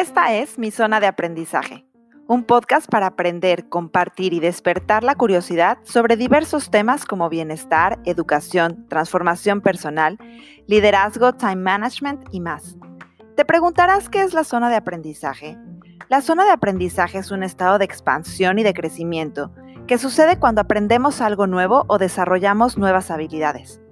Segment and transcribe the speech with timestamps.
[0.00, 1.84] Esta es mi zona de aprendizaje,
[2.26, 8.88] un podcast para aprender, compartir y despertar la curiosidad sobre diversos temas como bienestar, educación,
[8.88, 10.16] transformación personal,
[10.66, 12.78] liderazgo, time management y más.
[13.36, 15.58] Te preguntarás qué es la zona de aprendizaje.
[16.08, 19.52] La zona de aprendizaje es un estado de expansión y de crecimiento
[19.86, 23.82] que sucede cuando aprendemos algo nuevo o desarrollamos nuevas habilidades.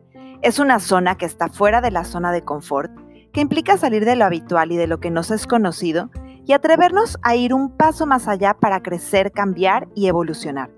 [0.40, 2.92] Es una zona que está fuera de la zona de confort,
[3.38, 6.10] que implica salir de lo habitual y de lo que nos es conocido
[6.44, 10.72] y atrevernos a ir un paso más allá para crecer, cambiar y evolucionar.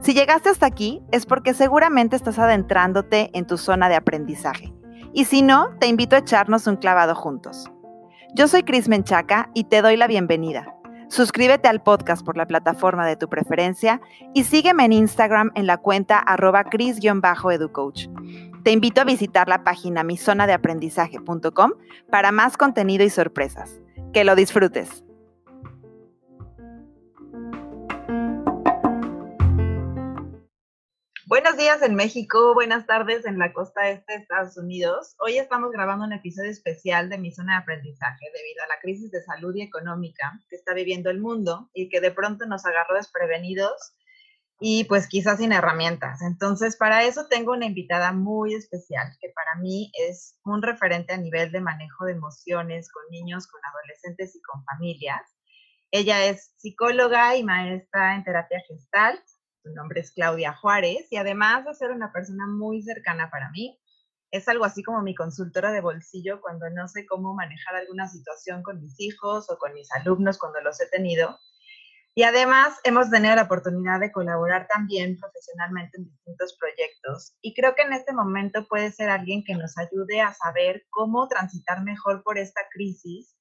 [0.00, 4.74] Si llegaste hasta aquí es porque seguramente estás adentrándote en tu zona de aprendizaje.
[5.12, 7.70] Y si no, te invito a echarnos un clavado juntos.
[8.34, 10.73] Yo soy Cris Menchaca y te doy la bienvenida.
[11.14, 14.00] Suscríbete al podcast por la plataforma de tu preferencia
[14.34, 18.08] y sígueme en Instagram en la cuenta arroba cris-educoach.
[18.64, 21.70] Te invito a visitar la página mizonadeaprendizaje.com
[22.10, 23.80] para más contenido y sorpresas.
[24.12, 25.03] Que lo disfrutes.
[31.34, 35.16] Buenos días en México, buenas tardes en la costa este de Estados Unidos.
[35.18, 39.10] Hoy estamos grabando un episodio especial de mi zona de aprendizaje debido a la crisis
[39.10, 42.94] de salud y económica que está viviendo el mundo y que de pronto nos agarró
[42.94, 43.96] desprevenidos
[44.60, 46.22] y pues quizás sin herramientas.
[46.22, 51.18] Entonces, para eso tengo una invitada muy especial que para mí es un referente a
[51.18, 55.22] nivel de manejo de emociones con niños, con adolescentes y con familias.
[55.90, 59.20] Ella es psicóloga y maestra en terapia gestal.
[59.64, 63.80] Su nombre es Claudia Juárez y además de ser una persona muy cercana para mí,
[64.30, 68.62] es algo así como mi consultora de bolsillo cuando no sé cómo manejar alguna situación
[68.62, 71.38] con mis hijos o con mis alumnos cuando los he tenido
[72.16, 77.34] y además hemos tenido la oportunidad de colaborar también profesionalmente en distintos proyectos.
[77.40, 81.26] Y creo que en este momento puede ser alguien que nos ayude a saber cómo
[81.26, 83.33] transitar mejor por esta crisis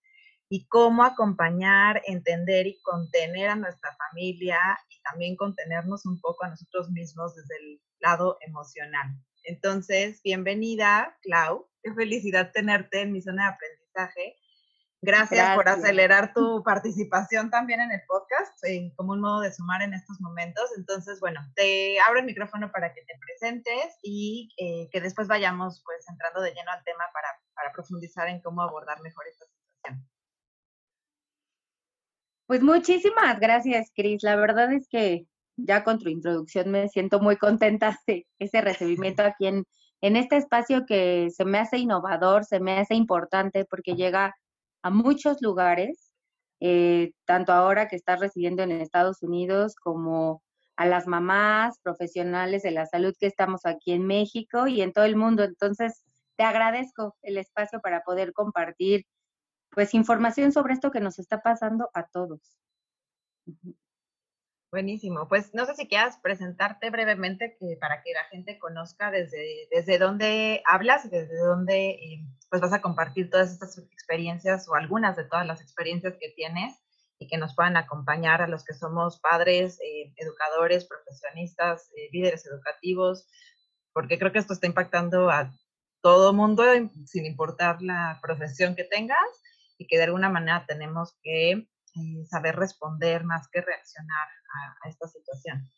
[0.54, 6.50] y cómo acompañar, entender y contener a nuestra familia y también contenernos un poco a
[6.50, 9.18] nosotros mismos desde el lado emocional.
[9.46, 11.68] Entonces, bienvenida, Clau.
[11.82, 14.36] Qué felicidad tenerte en mi zona de aprendizaje.
[15.02, 18.54] Gracias, por acelerar tu participación también en el podcast,
[18.96, 20.66] como un modo de sumar en estos momentos.
[20.78, 25.82] Entonces, bueno, te abro el micrófono para que te presentes y eh, que después vayamos
[25.84, 30.13] pues entrando de lleno al tema para, para profundizar en cómo abordar mejor esta situación.
[32.54, 34.22] Pues muchísimas gracias, Cris.
[34.22, 35.26] La verdad es que
[35.56, 39.66] ya con tu introducción me siento muy contenta de ese recibimiento aquí en,
[40.02, 44.36] en este espacio que se me hace innovador, se me hace importante porque llega
[44.84, 46.12] a muchos lugares,
[46.60, 50.44] eh, tanto ahora que estás residiendo en Estados Unidos como
[50.76, 55.06] a las mamás profesionales de la salud que estamos aquí en México y en todo
[55.06, 55.44] el mundo.
[55.44, 56.04] Entonces,
[56.36, 59.08] te agradezco el espacio para poder compartir
[59.74, 62.58] pues información sobre esto que nos está pasando a todos.
[64.72, 65.28] Buenísimo.
[65.28, 70.64] Pues no sé si quieras presentarte brevemente para que la gente conozca desde, desde dónde
[70.66, 75.46] hablas desde dónde eh, pues vas a compartir todas estas experiencias o algunas de todas
[75.46, 76.74] las experiencias que tienes
[77.20, 82.44] y que nos puedan acompañar a los que somos padres, eh, educadores, profesionistas, eh, líderes
[82.48, 83.28] educativos,
[83.94, 85.54] porque creo que esto está impactando a
[86.02, 86.64] todo mundo
[87.06, 89.20] sin importar la profesión que tengas
[89.78, 91.68] y que de alguna manera tenemos que
[92.28, 94.28] saber responder más que reaccionar
[94.84, 95.70] a, esta situación.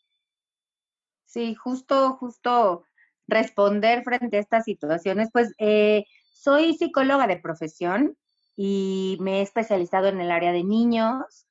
[1.26, 2.86] Sí, justo, justo
[3.28, 5.30] responder frente a estas situaciones.
[5.32, 8.18] Pues eh, soy psicóloga de profesión
[8.56, 11.48] y me he especializado en el área de niños.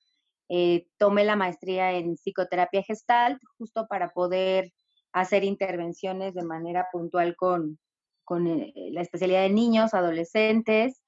[0.48, 4.72] Eh, tomé la maestría en psicoterapia gestal justo para poder
[5.12, 7.78] hacer intervenciones de manera puntual con,
[8.24, 11.03] con eh, la especialidad de niños, adolescentes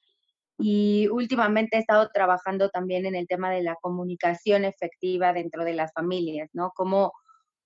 [0.58, 5.74] y últimamente he estado trabajando también en el tema de la comunicación efectiva dentro de
[5.74, 6.72] las familias, ¿no?
[6.74, 7.12] Cómo,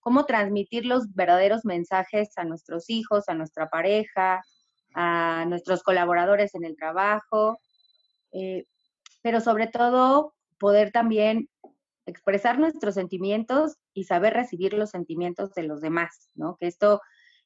[0.00, 4.42] cómo transmitir los verdaderos mensajes a nuestros hijos, a nuestra pareja,
[4.94, 7.60] a nuestros colaboradores en el trabajo,
[8.32, 8.64] eh,
[9.22, 11.48] pero sobre todo poder también
[12.06, 16.56] expresar nuestros sentimientos y saber recibir los sentimientos de los demás, ¿no?
[16.58, 17.00] Que esto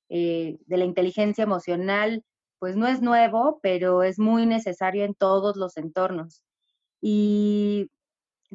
[0.08, 2.24] eh, de la inteligencia emocional
[2.64, 6.42] pues no es nuevo, pero es muy necesario en todos los entornos.
[7.02, 7.90] Y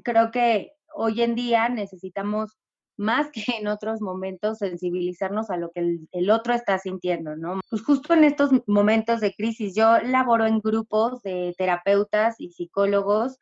[0.03, 2.57] creo que hoy en día necesitamos
[2.97, 7.59] más que en otros momentos sensibilizarnos a lo que el, otro está sintiendo, ¿no?
[7.69, 13.37] Pues justo en estos momentos de crisis, yo laboro en grupos de terapeutas y psicólogos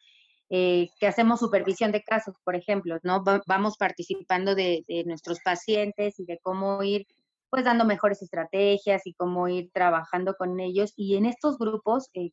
[0.49, 3.23] eh, que hacemos supervisión de casos, por ejemplo, ¿no?
[3.47, 7.07] vamos participando de, de, nuestros pacientes y de cómo ir
[7.49, 10.93] pues dando mejores estrategias y cómo ir trabajando con ellos.
[10.95, 12.31] Y en estos grupos, eh,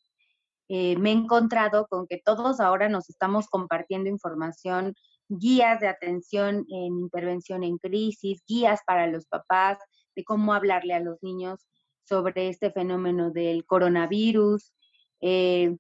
[0.68, 4.94] eh, me he encontrado con que todos ahora nos estamos compartiendo información,
[5.28, 9.78] guías de atención en intervención en crisis, guías para los papás
[10.16, 11.66] de cómo hablarle a los niños
[12.04, 14.72] sobre este fenómeno del coronavirus.
[15.20, 15.76] Eh,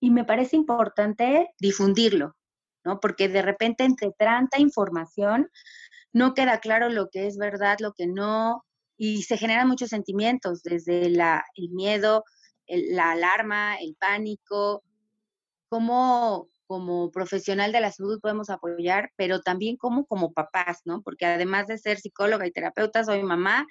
[0.00, 2.36] y me parece importante difundirlo,
[2.84, 3.00] ¿no?
[3.00, 5.48] Porque de repente entre tanta información
[6.14, 8.64] no queda claro lo que es verdad, lo que no,
[8.96, 12.24] y se generan muchos sentimientos, desde la, el miedo,
[12.66, 14.82] la alarma, el pánico,
[15.68, 21.02] cómo como profesional de la salud podemos apoyar, pero también como como papás, ¿no?
[21.02, 23.66] Porque además de ser psicóloga y terapeuta, soy mamá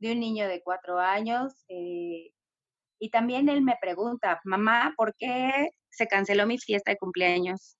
[0.00, 1.52] de un niño de cuatro años.
[1.68, 2.32] Eh,
[2.98, 7.76] y también él me pregunta, mamá, ¿por qué se canceló mi fiesta de cumpleaños?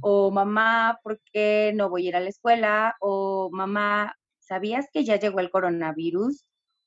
[0.00, 2.96] O mamá, ¿por qué no voy a ir a la escuela?
[3.00, 6.44] O mamá, ¿sabías que ya llegó el coronavirus?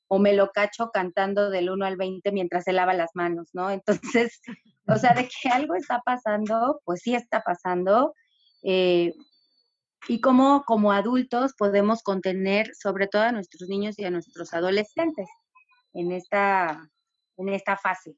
[0.08, 3.70] o me lo cacho cantando del 1 al 20 mientras se lava las manos, ¿no?
[3.70, 4.40] Entonces,
[4.88, 8.14] o sea, de que algo está pasando, pues sí está pasando.
[8.62, 9.12] Eh,
[10.08, 15.28] y cómo como adultos podemos contener sobre todo a nuestros niños y a nuestros adolescentes
[15.92, 16.88] en esta,
[17.36, 18.16] en esta fase.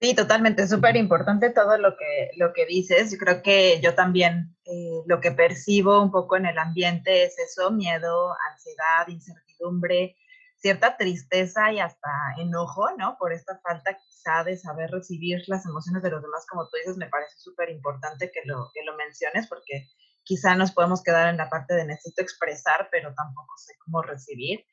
[0.00, 3.12] Sí, totalmente, súper importante todo lo que, lo que dices.
[3.12, 7.38] Yo creo que yo también eh, lo que percibo un poco en el ambiente es
[7.38, 10.16] eso, miedo, ansiedad, incertidumbre,
[10.56, 12.08] cierta tristeza y hasta
[12.38, 13.16] enojo, ¿no?
[13.18, 16.96] Por esta falta quizá de saber recibir las emociones de los demás, como tú dices,
[16.96, 19.86] me parece súper importante que lo, que lo menciones porque
[20.22, 24.64] quizá nos podemos quedar en la parte de necesito expresar, pero tampoco sé cómo recibir.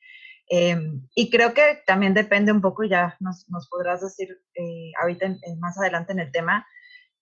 [0.48, 5.26] Em, y creo que también depende un poco, ya nos, nos podrás decir eh, ahorita
[5.58, 6.66] más adelante en el tema,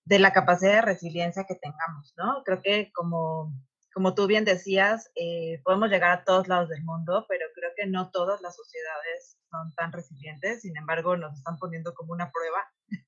[0.04, 2.42] de la capacidad de resiliencia que tengamos, ¿no?
[2.44, 3.52] Creo que como
[3.96, 7.86] como tú bien decías, eh, podemos llegar a todos lados del mundo, pero creo que
[7.86, 10.60] no todas las sociedades son tan resilientes.
[10.60, 12.70] Sin embargo, nos están poniendo como una prueba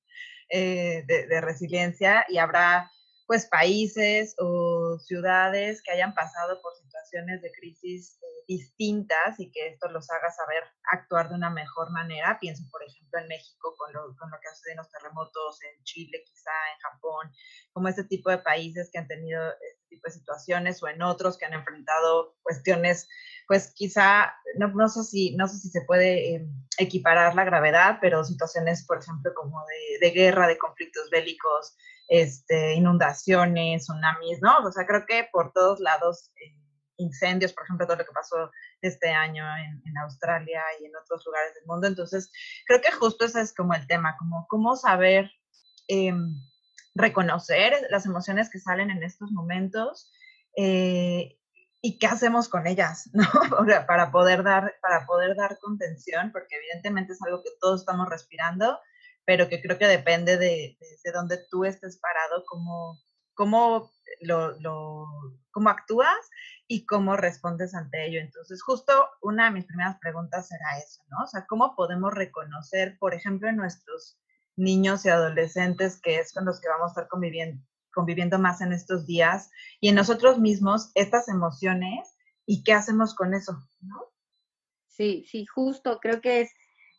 [0.48, 2.90] eh, de, resiliencia y habrá
[3.26, 8.18] pues países o ciudades que hayan pasado por situaciones de crisis
[8.48, 12.38] distintas y que esto los haga saber actuar de una mejor manera.
[12.40, 15.84] Pienso, por ejemplo, en México con lo, con lo que hace en los terremotos, en
[15.84, 17.30] Chile quizá, en Japón,
[17.72, 19.40] como este tipo de países que han tenido
[19.88, 23.06] tipo de situaciones o en otros que han enfrentado cuestiones,
[23.46, 26.46] pues quizá, no, no sé, si, no sé si se puede eh,
[26.78, 31.76] equiparar la gravedad, pero situaciones, por ejemplo, como de, de, guerra, de conflictos bélicos,
[32.08, 34.58] este, inundaciones, tsunamis, ¿no?
[34.66, 36.57] O sea, creo que por todos lados, eh,
[36.98, 38.50] incendios, por ejemplo, todo lo que pasó
[38.82, 41.86] este año en, en, Australia y en otros lugares del mundo.
[41.86, 42.30] Entonces,
[42.66, 45.30] creo que justo ese es como el tema, como cómo saber...
[45.88, 46.12] Eh,
[46.98, 50.10] reconocer las emociones que salen en estos momentos
[50.56, 51.38] eh,
[51.80, 53.24] y qué hacemos con ellas, ¿no?
[53.86, 58.78] para, poder dar, para poder dar contención, porque evidentemente es algo que todos estamos respirando,
[59.24, 62.98] pero que creo que depende de, de, dónde tú estés parado, cómo,
[63.34, 65.06] cómo, lo, lo,
[65.52, 66.18] cómo actúas
[66.68, 68.20] y cómo respondes ante ello.
[68.20, 68.92] Entonces, justo
[69.22, 71.24] una de mis primeras preguntas será eso, ¿no?
[71.24, 74.20] O sea, ¿cómo podemos reconocer, por ejemplo, en nuestros
[74.54, 78.72] niños y adolescentes, que es con los que vamos a estar conviviendo, conviviendo más en
[78.72, 79.50] estos días,
[79.80, 84.04] y en nosotros mismos estas emociones y qué hacemos con eso, ¿no?
[84.86, 86.50] Sí, sí, justo, creo que es,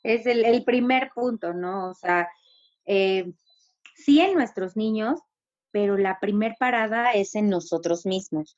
[0.04, 1.90] es el, primer punto, ¿no?
[1.90, 2.30] O sea,
[2.86, 3.34] eh,
[3.96, 5.20] sí en nuestros niños,
[5.72, 8.58] pero la primer parada es en nosotros mismos.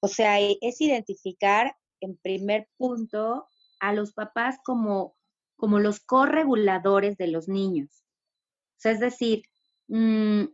[0.00, 3.48] O sea, e, es identificar en primer punto
[3.80, 5.16] a los papás como,
[5.56, 8.04] como los correguladores de los niños.
[8.84, 9.42] Es decir,
[9.88, 10.44] mm,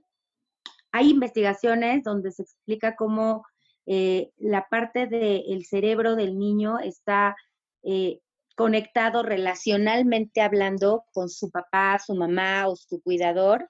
[0.93, 3.45] hay investigaciones donde se explica cómo
[3.87, 7.37] eh, la parte del cerebro del niño está
[7.83, 8.21] eh,
[8.57, 13.69] conectado relacionalmente hablando con su papá, su mamá o su cuidador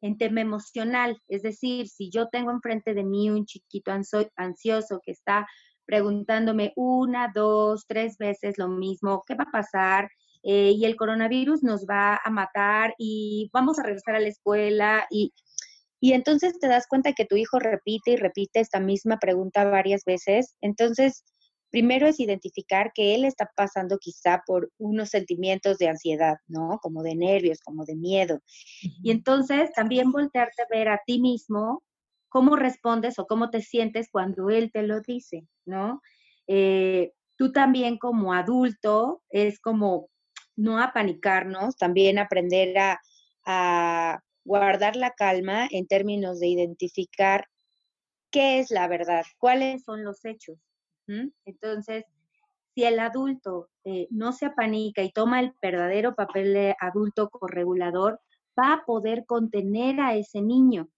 [0.00, 1.20] en tema emocional.
[1.28, 3.92] Es decir, si yo tengo enfrente de mí un chiquito
[4.36, 5.46] ansioso que está
[5.86, 10.10] preguntándome una, dos, tres veces lo mismo, ¿qué va a pasar?
[10.42, 15.06] Eh, y el coronavirus nos va a matar y vamos a regresar a la escuela
[15.10, 15.32] y,
[16.00, 20.04] y entonces te das cuenta que tu hijo repite y repite esta misma pregunta varias
[20.04, 20.54] veces.
[20.60, 21.24] Entonces,
[21.70, 26.78] primero es identificar que él está pasando quizá por unos sentimientos de ansiedad, ¿no?
[26.82, 28.40] Como de nervios, como de miedo.
[29.02, 31.82] Y entonces también voltearte a ver a ti mismo
[32.28, 36.00] cómo respondes o cómo te sientes cuando él te lo dice, ¿no?
[36.46, 40.08] Eh, tú también como adulto es como
[40.56, 47.46] no apanicarnos, también aprender a, guardar la calma en términos de identificar
[48.30, 50.58] qué es la verdad, cuáles son los hechos.
[51.44, 52.04] Entonces,
[52.74, 58.20] si el adulto eh, no se apanica y toma el verdadero papel de adulto corregulador,
[58.58, 60.88] va a poder contener a ese niño.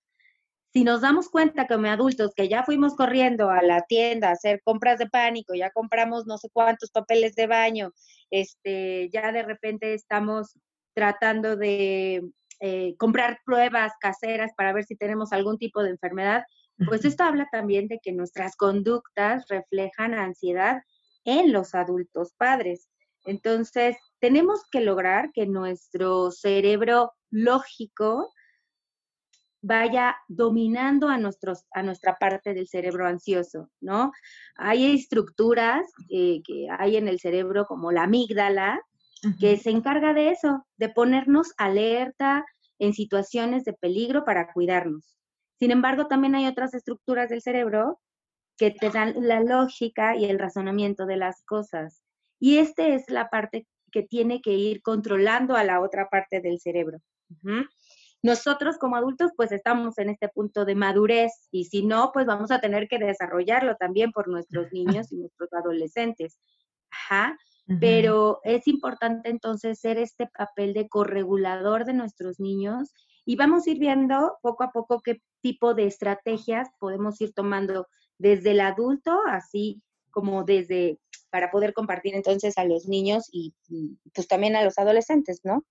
[0.72, 4.62] Si nos damos cuenta como adultos que ya fuimos corriendo a la tienda a hacer
[4.62, 7.92] compras de pánico, ya compramos no sé cuántos papeles de baño,
[8.30, 10.58] este, ya de repente estamos
[10.94, 12.22] tratando de
[12.60, 16.44] eh, comprar pruebas caseras para ver si tenemos algún tipo de enfermedad,
[16.86, 20.82] pues esto habla también de que nuestras conductas reflejan ansiedad
[21.24, 22.88] en los adultos padres.
[23.24, 28.32] Entonces, tenemos que lograr que nuestro cerebro lógico
[29.62, 34.10] vaya dominando a, nuestros, a nuestra parte del cerebro ansioso, ¿no?
[34.56, 38.80] Hay estructuras eh, que hay en el cerebro como la amígdala,
[39.38, 42.42] que se encarga de eso, de ponernos alerta
[42.78, 45.19] en situaciones de peligro para cuidarnos.
[45.60, 48.00] Sin embargo, también hay otras estructuras del cerebro
[48.56, 52.02] que te dan la lógica y el razonamiento de las cosas.
[52.38, 56.60] Y esta es la parte que tiene que ir controlando a la otra parte del
[56.60, 56.98] cerebro.
[58.22, 62.50] Nosotros como adultos pues estamos en este punto de madurez y si no, pues vamos
[62.50, 66.38] a tener que desarrollarlo también por nuestros niños y nuestros adolescentes.
[66.90, 67.36] Ajá.
[67.78, 72.92] Pero es importante entonces ser este papel de corregulador de nuestros niños
[73.24, 77.86] y vamos a ir viendo poco a poco qué tipo de estrategias podemos ir tomando
[78.18, 80.98] desde el adulto, así como desde
[81.30, 83.54] para poder compartir entonces a los niños y,
[84.12, 85.64] pues también a los adolescentes, ¿no?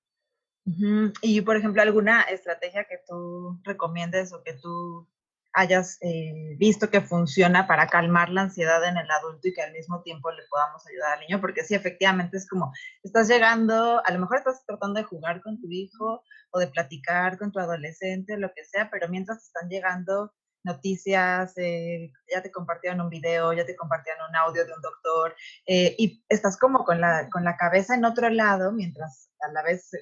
[1.21, 5.07] Y por ejemplo, alguna estrategia que tú recomiendes o que tú
[5.53, 9.74] hayas eh, visto que funciona para calmar la ansiedad en el adulto y que al
[9.74, 12.72] mismo tiempo le podamos ayudar al niño, porque sí, efectivamente es como,
[13.03, 17.38] estás llegando, a lo mejor estás tratando de jugar con tu hijo o de platicar
[17.38, 23.01] con tu adolescente, lo que sea, pero mientras están llegando noticias, eh, ya te compartieron
[23.01, 25.35] un video, ya te compartieron un audio de un doctor,
[25.65, 29.63] eh, y estás como con la, con la cabeza en otro lado, mientras a la
[29.63, 29.99] vez eh,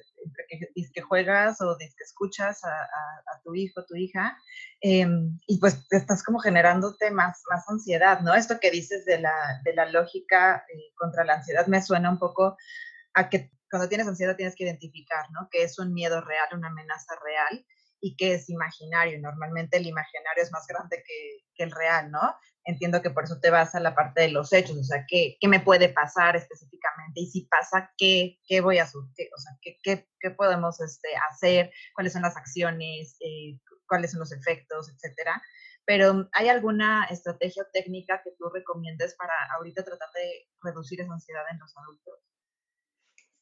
[0.48, 4.36] que, que juegas o que escuchas a, tu hijo, tu hija,
[4.80, 8.34] em, y pues estás como generándote más, más ansiedad, ¿no?
[8.34, 10.64] Esto que dices de la, de la lógica
[10.96, 12.56] contra la ansiedad me suena un poco
[13.14, 15.48] a que cuando tienes ansiedad tienes que identificar, ¿no?
[15.50, 17.64] Que es un miedo real, una amenaza real,
[18.00, 19.18] y que es imaginario.
[19.20, 22.20] Normalmente el imaginario es más grande que, el real, ¿no?
[22.64, 25.36] Entiendo que por eso te vas a la parte de los hechos, o sea, ¿qué,
[25.40, 27.20] qué me puede pasar específicamente?
[27.20, 29.00] Y si pasa, ¿qué, qué voy a hacer?
[29.00, 31.72] O sea, ¿qué, qué, qué podemos este, hacer?
[31.96, 33.16] ¿Cuáles son las acciones?
[33.18, 34.88] Eh, ¿Cuáles son los efectos?
[34.88, 35.42] Etcétera.
[35.84, 41.14] Pero ¿hay alguna estrategia o técnica que tú recomiendes para ahorita tratar de reducir esa
[41.14, 42.20] ansiedad en los adultos?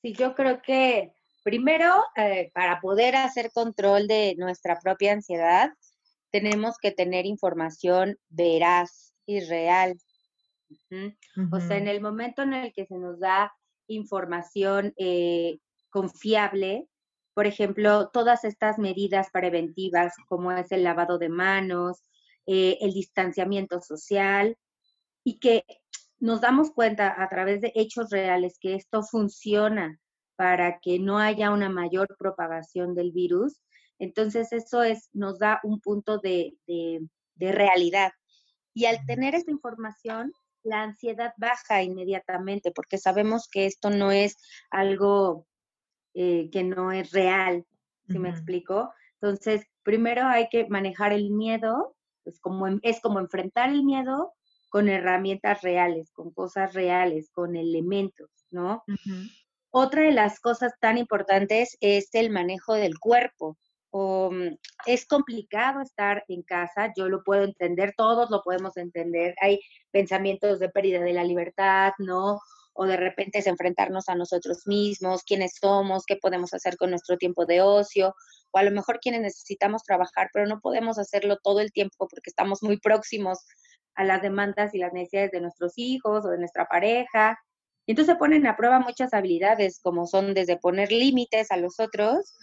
[0.01, 1.16] Sí, yo creo que
[1.47, 5.71] Primero, eh, para poder hacer control de nuestra propia ansiedad,
[6.33, 9.97] tenemos que tener información veraz y real.
[11.53, 13.53] O sea, en el momento en el que se nos da
[13.87, 16.89] información eh, confiable,
[17.33, 22.03] por ejemplo, todas estas medidas preventivas como es el lavado de manos,
[22.47, 24.57] eh, el distanciamiento social,
[25.23, 25.65] y que
[26.19, 30.01] nos damos cuenta a través de hechos reales que esto funciona
[30.37, 33.61] para que no haya una mayor propagación del virus.
[33.99, 36.55] Entonces, eso es, nos da un punto de,
[37.39, 38.13] realidad.
[38.75, 44.37] Y al tener esta información, la ansiedad baja inmediatamente, porque sabemos que esto no es
[44.71, 45.47] algo
[46.15, 47.65] eh, que no es real,
[48.09, 48.93] ¿sí me explico?
[49.21, 54.33] Entonces, primero hay que manejar el miedo, pues como, es como enfrentar el miedo
[54.69, 58.83] con herramientas reales, con cosas reales, con elementos, ¿no?
[59.71, 63.57] Otra de las cosas tan importantes es el manejo del cuerpo.
[63.93, 64.57] Mm,
[64.87, 69.35] es complicado estar en casa, yo lo puedo entender, todos lo podemos entender.
[69.41, 72.41] Hay pensamientos de pérdida de la libertad, ¿no?
[72.75, 77.17] O de repente es enfrentarnos a nosotros mismos, quiénes somos, qué podemos hacer con nuestro
[77.17, 78.15] tiempo de ocio,
[78.53, 82.31] o a lo mejor quienes necesitamos trabajar, pero no podemos hacerlo todo el tiempo porque
[82.31, 83.47] estamos muy próximos
[83.95, 87.39] a las demandas y las necesidades de nuestros hijos o de nuestra pareja.
[87.87, 91.79] Y entonces se ponen a prueba muchas habilidades, como son desde poner límites a los
[91.79, 92.37] otros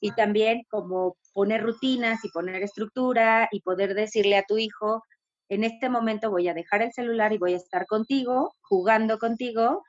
[0.00, 5.02] y también como poner rutinas y poner estructura y poder decirle a tu hijo,
[5.48, 9.82] en este momento voy a dejar el celular y voy a estar contigo, jugando contigo,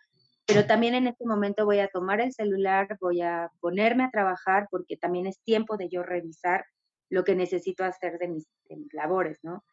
[0.47, 4.67] pero también en este momento voy a tomar el celular, voy a ponerme a trabajar
[4.71, 6.65] porque también es tiempo de yo revisar
[7.09, 9.63] lo que necesito hacer de mis, de mis labores, ¿no?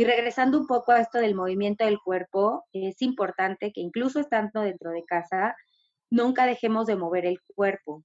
[0.00, 4.62] Y regresando un poco a esto del movimiento del cuerpo, es importante que incluso estando
[4.62, 5.54] dentro de casa,
[6.08, 8.02] nunca dejemos de mover el cuerpo.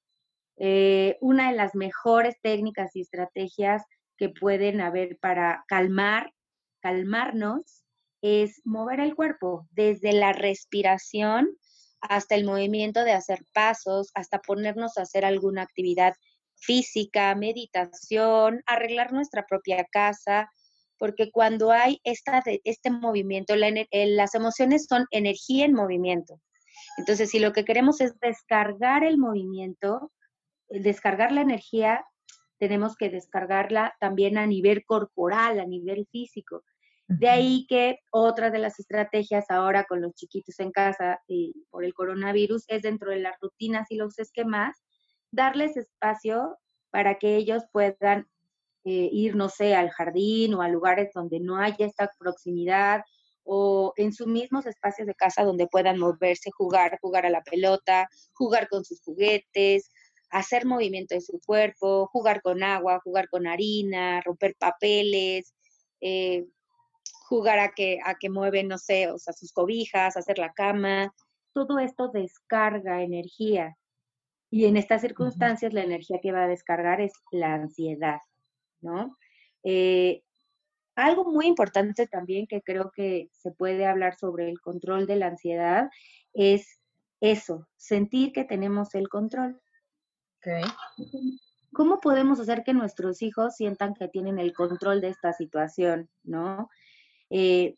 [0.58, 3.82] Eh, una de las mejores técnicas y estrategias
[4.18, 6.34] que pueden haber para calmar,
[6.82, 7.86] calmarnos,
[8.22, 11.48] es mover el cuerpo, desde la respiración
[12.02, 16.14] hasta el movimiento de hacer pasos, hasta ponernos a hacer alguna actividad
[16.56, 20.50] física, meditación, arreglar nuestra propia casa,
[20.98, 26.42] porque cuando hay esta, este movimiento, las emociones son energía en movimiento.
[26.98, 30.12] Entonces, si lo que queremos es descargar el movimiento,
[30.70, 32.06] descargar la energía,
[32.58, 36.64] tenemos que descargarla también a nivel corporal, a nivel físico.
[37.08, 41.86] De ahí que otra de las estrategias ahora con los chiquitos en casa y por
[41.86, 44.82] el coronavirus es dentro de las rutinas y los esquemas,
[45.32, 46.58] darles espacio
[46.90, 48.28] para que ellos puedan
[48.86, 53.02] eh, ir, no sé, al jardín o a lugares donde no haya esta proximidad
[53.44, 58.10] o en sus mismos espacios de casa donde puedan moverse, jugar, jugar a la pelota,
[58.34, 59.92] jugar con sus juguetes,
[60.32, 65.54] hacer movimiento de su cuerpo, jugar con agua, jugar con harina, romper papeles,
[66.02, 66.46] eh,
[67.28, 71.14] jugar a que, a que mueven, no sé, o sea, sus cobijas, hacer la cama.
[71.54, 73.78] Todo esto descarga energía.
[74.52, 78.20] Y en estas circunstancias la energía que va a descargar es la ansiedad.
[78.86, 79.18] ¿No?
[79.64, 80.22] Eh,
[80.96, 85.28] algo muy importante también que creo que se puede hablar sobre el control de la
[85.28, 85.90] ansiedad
[86.34, 86.80] es
[87.20, 89.62] eso, sentir que tenemos el control.
[91.74, 96.70] ¿Cómo podemos hacer que nuestros hijos sientan que tienen el control de esta situación, no?
[97.30, 97.76] Eh,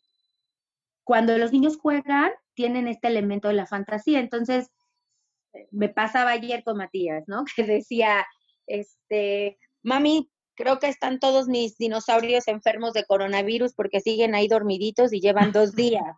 [1.02, 4.20] cuando los niños juegan, tienen este elemento de la fantasía.
[4.20, 4.70] Entonces,
[5.70, 7.44] me pasaba ayer con Matías, ¿no?
[7.56, 8.26] Que decía,
[8.66, 15.12] este, mami, creo que están todos mis dinosaurios enfermos de coronavirus porque siguen ahí dormiditos
[15.12, 16.16] y llevan dos días,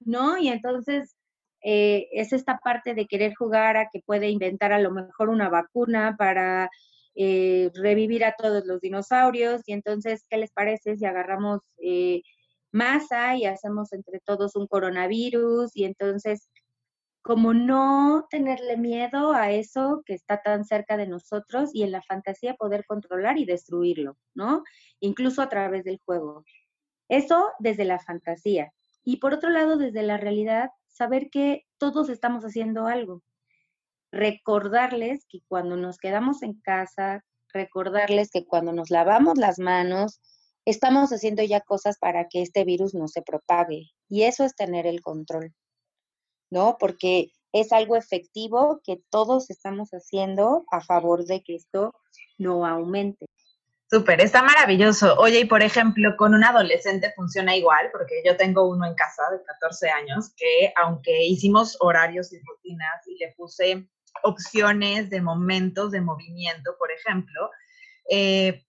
[0.00, 0.38] ¿no?
[0.38, 1.14] Y entonces
[1.62, 5.50] eh, es esta parte de querer jugar a que puede inventar a lo mejor una
[5.50, 6.70] vacuna para
[7.14, 9.60] eh, revivir a todos los dinosaurios.
[9.66, 12.22] Y entonces, ¿qué les parece si agarramos eh,
[12.72, 16.48] masa y hacemos entre todos un coronavirus y entonces
[17.22, 22.02] como no tenerle miedo a eso que está tan cerca de nosotros y en la
[22.02, 24.64] fantasía poder controlar y destruirlo, ¿no?
[24.98, 26.44] Incluso a través del juego.
[27.08, 28.72] Eso desde la fantasía.
[29.04, 33.22] Y por otro lado, desde la realidad, saber que todos estamos haciendo algo.
[34.10, 40.20] Recordarles que cuando nos quedamos en casa, recordarles que cuando nos lavamos las manos,
[40.64, 43.90] estamos haciendo ya cosas para que este virus no se propague.
[44.08, 45.54] Y eso es tener el control.
[46.52, 46.76] ¿No?
[46.78, 51.94] Porque es algo efectivo que todos estamos haciendo a favor de que esto
[52.38, 53.26] no aumente.
[53.90, 55.14] Súper, está maravilloso.
[55.18, 59.22] Oye, y por ejemplo, con un adolescente funciona igual, porque yo tengo uno en casa
[59.30, 63.88] de 14 años que aunque hicimos horarios y rutinas y le puse
[64.22, 67.50] opciones de momentos de movimiento, por ejemplo,
[68.10, 68.64] eh,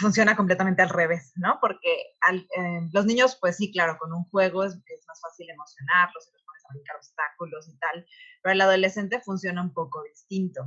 [0.00, 1.58] funciona completamente al revés, ¿no?
[1.60, 1.92] Porque
[2.30, 6.30] eh, los niños, pues sí, claro, con un juego es, es más fácil emocionarlos,
[6.70, 8.06] brincar obstáculos y tal,
[8.42, 10.62] pero el adolescente funciona un poco distinto.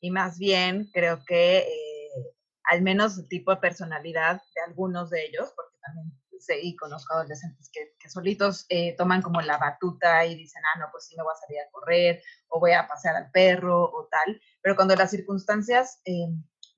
[0.00, 5.24] Y más bien creo que eh, al menos el tipo de personalidad de algunos de
[5.24, 10.24] ellos, porque también sé y conozco adolescentes que, que solitos eh, toman como la batuta
[10.26, 12.86] y dicen, ah, no, pues sí me voy a salir a correr o voy a
[12.86, 16.28] pasear al perro o tal, pero cuando las circunstancias eh,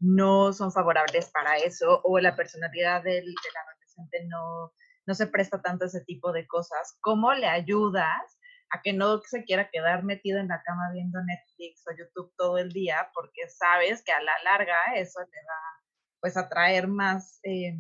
[0.00, 4.72] no son favorables para eso o la personalidad del, del adolescente no,
[5.07, 8.38] no se presta tanto a ese tipo de cosas, ¿cómo le ayudas
[8.70, 12.59] a que no se quiera quedar metido en la cama viendo Netflix o YouTube todo
[12.59, 15.78] el día, porque sabes que a la larga eso le va
[16.20, 17.78] pues a traer más, eh,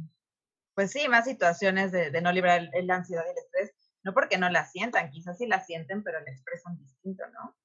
[0.74, 3.74] pues sí, más situaciones de, no librar la ansiedad y el estrés,
[4.04, 7.56] no porque no la sientan, quizás sí la sienten, pero la expresan distinto, ¿no?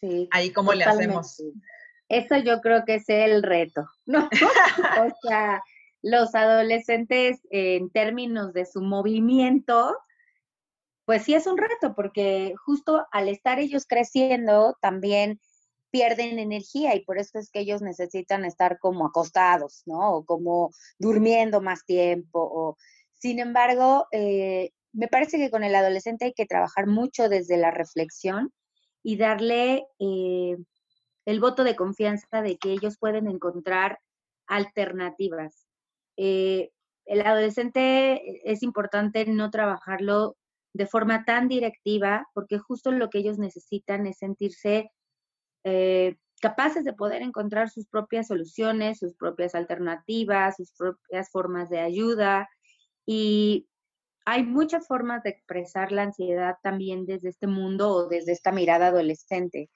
[0.00, 0.28] Sí.
[0.30, 1.42] Ahí cómo le hacemos.
[2.08, 4.28] Eso yo creo que es el reto, ¿no?
[4.28, 5.62] o sea,
[6.02, 9.96] los adolescentes en términos de su movimiento,
[11.04, 15.40] pues sí es un reto, porque justo al estar ellos creciendo, también
[15.90, 20.14] pierden energía y por eso es que ellos necesitan estar como acostados, ¿no?
[20.16, 22.76] O como durmiendo más tiempo.
[23.12, 27.70] Sin embargo, eh, me parece que con el adolescente hay que trabajar mucho desde la
[27.70, 28.52] reflexión
[29.02, 30.56] y darle eh,
[31.26, 34.00] el voto de confianza de que ellos pueden encontrar
[34.46, 35.66] alternativas.
[36.16, 36.70] Eh,
[37.06, 40.36] el adolescente es importante no trabajarlo
[40.74, 44.90] de forma tan directiva, porque justo lo que ellos necesitan es sentirse
[45.62, 51.78] eh, capaces de poder encontrar sus propias soluciones, sus propias alternativas, sus propias formas de
[51.78, 52.48] ayuda.
[53.06, 53.68] Y
[54.26, 58.88] hay muchas formas de expresar la ansiedad también desde este mundo o desde esta mirada
[58.88, 59.70] adolescente,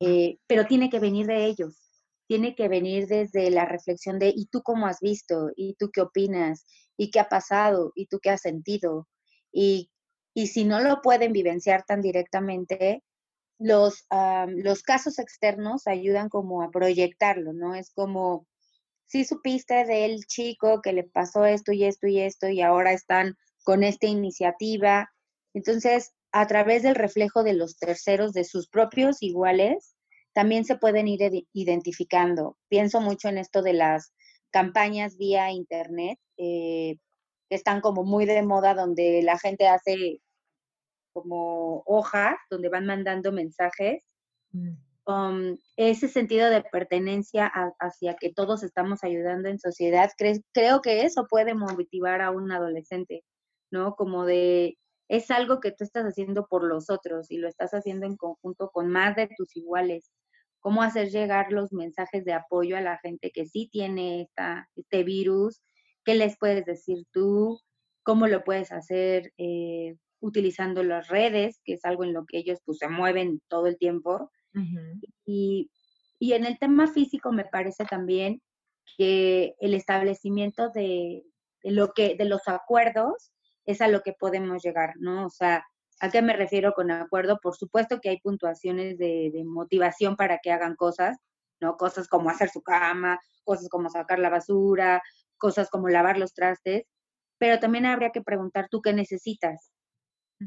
[0.00, 1.80] eh, pero tiene que venir de ellos,
[2.26, 5.50] tiene que venir desde la reflexión de, ¿y tú cómo has visto?
[5.54, 6.66] ¿Y tú qué opinas?
[6.96, 7.92] ¿Y qué ha pasado?
[7.94, 9.08] ¿Y tú qué has sentido?
[9.52, 9.91] ¿Y
[10.34, 13.02] y si no lo pueden vivenciar tan directamente,
[13.58, 14.06] los,
[14.48, 17.74] los casos externos ayudan como a proyectarlo, ¿no?
[17.74, 18.46] Es como,
[19.06, 23.36] si supiste del chico que le pasó esto y esto y esto y ahora están
[23.62, 25.12] con esta iniciativa.
[25.54, 29.94] Entonces, a través del reflejo de los terceros, de sus propios iguales,
[30.32, 31.20] también se pueden ir
[31.52, 32.56] identificando.
[32.68, 34.14] Pienso mucho en esto de las
[34.50, 36.96] campañas vía internet, eh,
[37.52, 40.22] que están como muy de moda, donde la gente hace
[41.12, 44.02] como hojas, donde van mandando mensajes.
[44.52, 44.70] Mm.
[45.04, 50.10] Um, ese sentido de pertenencia hacia que todos estamos ayudando en sociedad,
[50.54, 53.22] creo que eso puede motivar a un adolescente,
[53.70, 53.96] ¿no?
[53.96, 58.06] Como de, es algo que tú estás haciendo por los otros y lo estás haciendo
[58.06, 60.10] en conjunto con más de tus iguales
[60.60, 65.02] cómo hacer llegar los mensajes de apoyo a la gente que sí tiene esta, este
[65.02, 65.60] virus,
[66.04, 67.60] qué les puedes decir tú,
[68.02, 72.60] cómo lo puedes hacer eh, utilizando las redes, que es algo en lo que ellos
[72.64, 74.30] pues, se mueven todo el tiempo.
[75.24, 75.70] y,
[76.18, 78.42] y, en el tema físico me parece también
[78.98, 81.24] que el establecimiento de,
[81.62, 83.32] de, lo que, de los acuerdos
[83.64, 85.26] es a lo que podemos llegar, ¿no?
[85.26, 85.64] O sea,
[86.02, 87.38] ¿A qué me refiero con acuerdo?
[87.40, 91.16] Por supuesto que hay puntuaciones de, motivación para que hagan cosas,
[91.62, 91.76] ¿no?
[91.76, 95.00] Cosas como hacer su cama, cosas como sacar la basura,
[95.38, 96.84] cosas como lavar los trastes,
[97.38, 99.70] pero también habría que preguntar tú qué necesitas.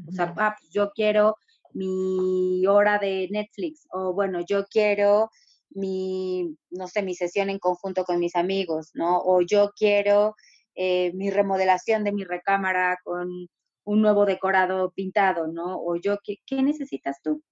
[0.06, 1.36] O sea, ah, pues yo quiero
[1.72, 5.30] mi hora de Netflix, o bueno, yo quiero
[5.70, 9.20] mi, no sé, mi sesión en conjunto con mis amigos, ¿no?
[9.20, 10.34] O yo quiero
[10.74, 13.48] eh, mi remodelación de mi recámara con
[13.84, 15.78] un nuevo decorado pintado, ¿no?
[15.80, 17.42] O yo, ¿qué, qué necesitas tú?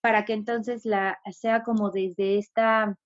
[0.00, 2.96] Para que entonces la, sea como desde esta,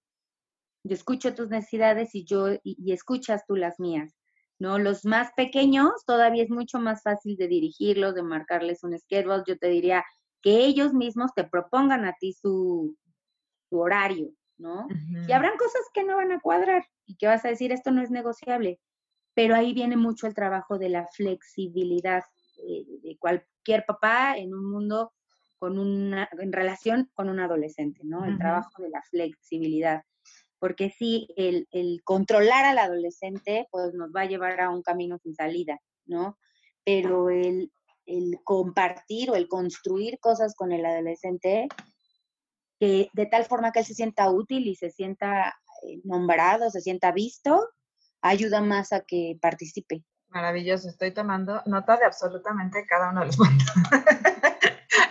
[0.84, 4.14] yo escucho tus necesidades y yo, y, escuchas tú las mías,
[4.58, 4.78] ¿no?
[4.78, 9.42] Los más pequeños todavía es mucho más fácil de dirigirlos, de marcarles un schedule.
[9.46, 10.04] Yo te diría
[10.42, 12.96] que ellos mismos te propongan a ti su,
[13.70, 14.86] su horario, ¿no?
[15.26, 18.02] Y habrán cosas que no van a cuadrar y que vas a decir, esto no
[18.02, 18.80] es negociable.
[19.34, 22.22] Pero ahí viene mucho el trabajo de la flexibilidad,
[22.68, 25.12] eh, de cualquier papá en un mundo
[25.62, 28.24] con una, en relación con un adolescente, ¿no?
[28.24, 30.02] El trabajo de la flexibilidad.
[30.58, 35.18] Porque sí, el, el, controlar al adolescente, pues nos va a llevar a un camino
[35.18, 36.36] sin salida, ¿no?
[36.82, 37.70] Pero el,
[38.06, 41.68] el compartir o el construir cosas con el adolescente,
[42.80, 46.80] que de tal forma que él se sienta útil y se sienta eh, nombrado, se
[46.80, 47.68] sienta visto,
[48.20, 50.02] ayuda más a que participe.
[50.26, 53.68] Maravilloso, estoy tomando nota de absolutamente cada uno de los puntos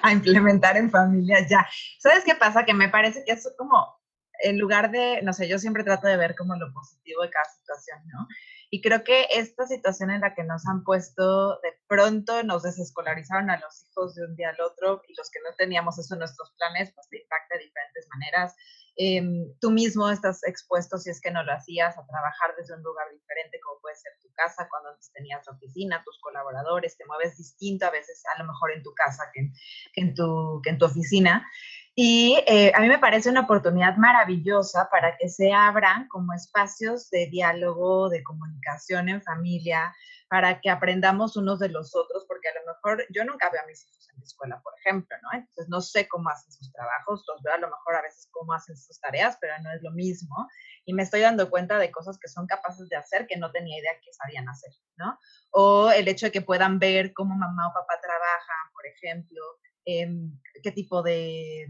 [0.04, 1.68] a implementar en familia ya.
[2.00, 2.66] ¿Sabes qué pasa?
[2.66, 4.00] Que me parece que es como,
[4.44, 7.46] en lugar de, no sé, yo siempre trato de ver como lo positivo de cada
[7.46, 8.28] situación, ¿no?
[8.74, 13.50] Y creo que esta situación en la que nos han puesto, de pronto nos desescolarizaron
[13.50, 16.20] a los hijos de un día al otro y los que no teníamos eso en
[16.20, 18.56] nuestros planes, pues te impacta de diferentes maneras
[18.98, 22.84] Em, tú mismo estás expuesto, si es que no lo hacías, a trabajar desde un
[22.84, 27.06] lugar diferente, como puede ser tu casa, cuando antes tenías tu oficina, tus colaboradores, te
[27.06, 29.54] mueves distinto a veces, a lo mejor en tu casa que en,
[29.94, 31.48] que en, tu, que en tu oficina.
[31.96, 37.10] Y eh, a mí me parece una oportunidad maravillosa para que se abran como espacios
[37.10, 39.94] de diálogo, de comunicación en familia,
[40.30, 43.68] para que aprendamos unos de los otros, porque a lo mejor yo nunca veo a
[43.68, 45.30] mis hijos escuela, por ejemplo, ¿no?
[45.40, 48.54] Entonces no sé cómo hacen sus trabajos, los veo a lo mejor a veces cómo
[48.54, 50.48] hacen sus tareas, pero no es lo mismo.
[50.86, 53.80] Y me estoy dando cuenta de cosas que son capaces de hacer que no tenía
[53.80, 55.18] idea que sabían hacer, ¿no?
[55.52, 59.42] O el hecho de que puedan ver cómo mamá o papá trabajan, por ejemplo,
[59.86, 61.68] em, qué tipo de,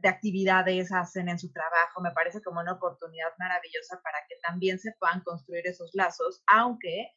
[0.00, 4.78] de actividades hacen en su trabajo, me parece como una oportunidad maravillosa para que también
[4.78, 7.08] se puedan construir esos lazos, aunque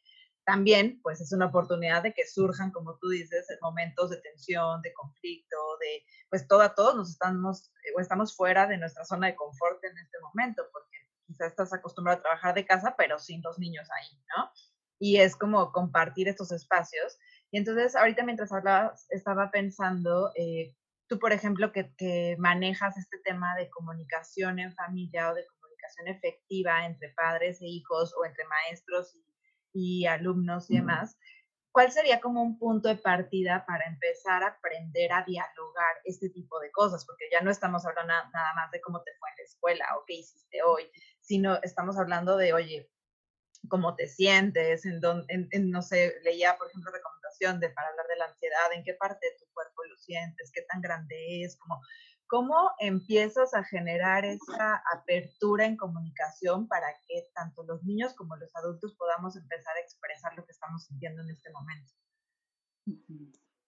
[0.48, 4.94] también pues es una oportunidad de que surjan, como tú dices, momentos de tensión, de
[4.94, 9.26] conflicto, de pues todo a todos nos estamos eh, o estamos fuera de nuestra zona
[9.26, 13.42] de confort en este momento, porque quizás estás acostumbrado a trabajar de casa, pero sin
[13.42, 14.50] los niños ahí, ¿no?
[14.98, 17.18] Y es como compartir estos espacios.
[17.50, 20.74] Y entonces ahorita mientras hablabas, estaba pensando, eh,
[21.08, 26.08] tú por ejemplo, que, que manejas este tema de comunicación en familia o de comunicación
[26.08, 29.27] efectiva entre padres e hijos o entre maestros y
[29.78, 31.16] y alumnos y demás,
[31.72, 36.58] ¿cuál sería como un punto de partida para empezar a aprender a dialogar este tipo
[36.60, 37.04] de cosas?
[37.06, 40.04] Porque ya no estamos hablando nada más de cómo te fue en la escuela o
[40.06, 42.90] qué hiciste hoy, sino estamos hablando de, oye,
[43.68, 48.16] cómo te sientes, en, en, no sé, leía, por ejemplo, recomendación de para hablar de
[48.16, 51.80] la ansiedad, en qué parte de tu cuerpo lo sientes, qué tan grande es, como
[52.28, 58.54] ¿Cómo empiezas a generar esa apertura en comunicación para que tanto los niños como los
[58.54, 61.92] adultos podamos empezar a expresar lo que estamos sintiendo en este momento?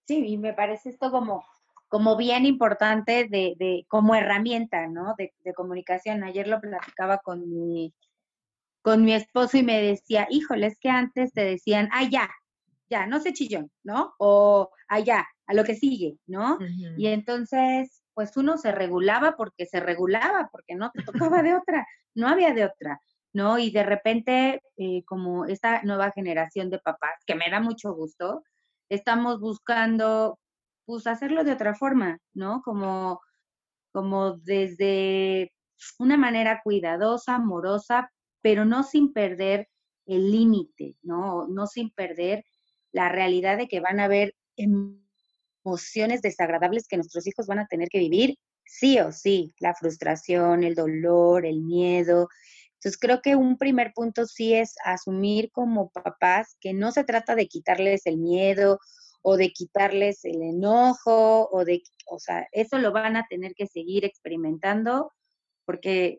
[0.07, 1.43] Sí, y me parece esto como
[1.91, 5.13] como bien importante de, como herramienta, ¿no?
[5.17, 6.23] De, comunicación.
[6.23, 7.93] Ayer lo platicaba con mi,
[8.81, 12.29] con mi esposo y me decía, híjole, es que antes te decían, ah, ya,
[12.89, 14.13] ya, no sé chillón, ¿no?
[14.19, 16.57] O allá, a lo que sigue, ¿no?
[16.95, 21.87] Y entonces, pues uno se regulaba porque se regulaba, porque no te tocaba de otra,
[22.13, 23.01] no había de otra,
[23.33, 23.57] ¿no?
[23.57, 28.43] Y de repente, eh, como esta nueva generación de papás, que me da mucho gusto,
[28.89, 30.37] estamos buscando,
[30.85, 32.61] pues, hacerlo de otra forma, ¿no?
[32.63, 33.21] Como,
[33.91, 35.51] como desde
[35.97, 38.11] una manera cuidadosa, amorosa,
[38.43, 39.67] pero no sin perder
[40.05, 41.47] el límite, ¿no?
[41.47, 42.45] No sin perder
[42.91, 44.35] la realidad de que van a haber
[45.63, 50.63] emociones desagradables que nuestros hijos van a tener que vivir, sí o sí, la frustración,
[50.63, 52.29] el dolor, el miedo.
[52.75, 57.35] Entonces creo que un primer punto sí es asumir como papás que no se trata
[57.35, 58.79] de quitarles el miedo
[59.21, 63.67] o de quitarles el enojo o de, o sea, eso lo van a tener que
[63.67, 65.11] seguir experimentando
[65.65, 66.17] porque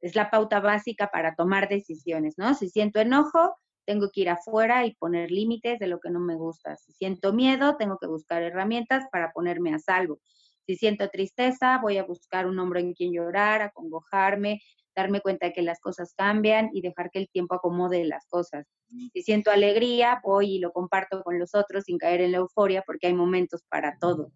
[0.00, 2.54] es la pauta básica para tomar decisiones, ¿no?
[2.54, 6.36] Si siento enojo, tengo que ir afuera y poner límites de lo que no me
[6.36, 6.76] gusta.
[6.76, 10.20] Si siento miedo, tengo que buscar herramientas para ponerme a salvo.
[10.66, 14.60] Si siento tristeza, voy a buscar un hombre en quien llorar, acongojarme,
[14.94, 18.66] darme cuenta de que las cosas cambian y dejar que el tiempo acomode las cosas.
[19.12, 22.82] Si siento alegría, voy y lo comparto con los otros sin caer en la euforia
[22.86, 24.32] porque hay momentos para todo,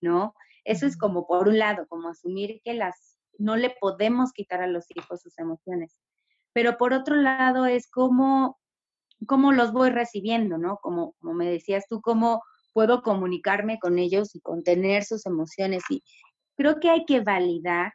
[0.00, 0.34] ¿no?
[0.64, 4.66] Eso es como por un lado, como asumir que las no le podemos quitar a
[4.66, 5.98] los hijos sus emociones.
[6.52, 8.58] Pero por otro lado es como
[9.26, 10.78] cómo los voy recibiendo, ¿no?
[10.78, 15.82] Como, como me decías tú, cómo puedo comunicarme con ellos y contener sus emociones.
[15.88, 16.02] Y
[16.56, 17.92] creo que hay que validar,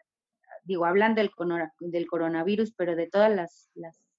[0.63, 1.31] digo, hablando del,
[1.79, 3.69] del coronavirus, pero de todas las,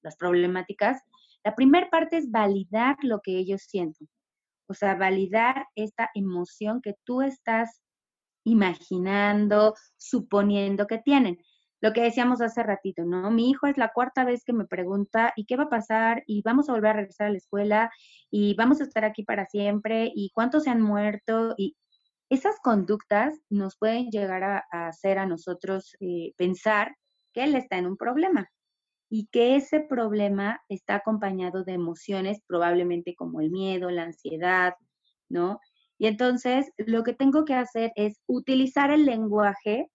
[0.03, 1.03] las problemáticas,
[1.45, 4.09] la primera parte es validar lo que ellos sienten.
[4.67, 7.83] O sea, validar esta emoción que tú estás
[8.45, 11.39] imaginando, suponiendo que tienen
[11.81, 13.31] lo que decíamos hace ratito, ¿no?
[13.31, 16.23] Mi hijo es la cuarta vez que me pregunta, ¿y qué va a pasar?
[16.27, 17.91] ¿Y vamos a volver a regresar a la escuela?
[18.31, 20.11] ¿Y vamos a estar aquí para siempre?
[20.15, 21.55] ¿Y cuántos se han muerto?
[21.57, 21.77] Y
[22.29, 26.97] esas conductas nos pueden llegar a, hacer a nosotros eh, pensar
[27.33, 28.51] que él está en un problema
[29.09, 34.75] y que ese problema está acompañado de emociones probablemente como el miedo, la ansiedad,
[35.29, 35.61] ¿no?
[35.99, 39.91] Y entonces lo que tengo que hacer es utilizar el lenguaje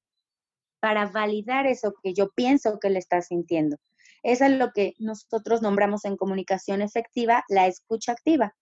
[0.86, 3.78] para validar eso que yo pienso que le está sintiendo.
[4.22, 8.56] Eso es lo que nosotros nombramos en comunicación efectiva la escucha activa.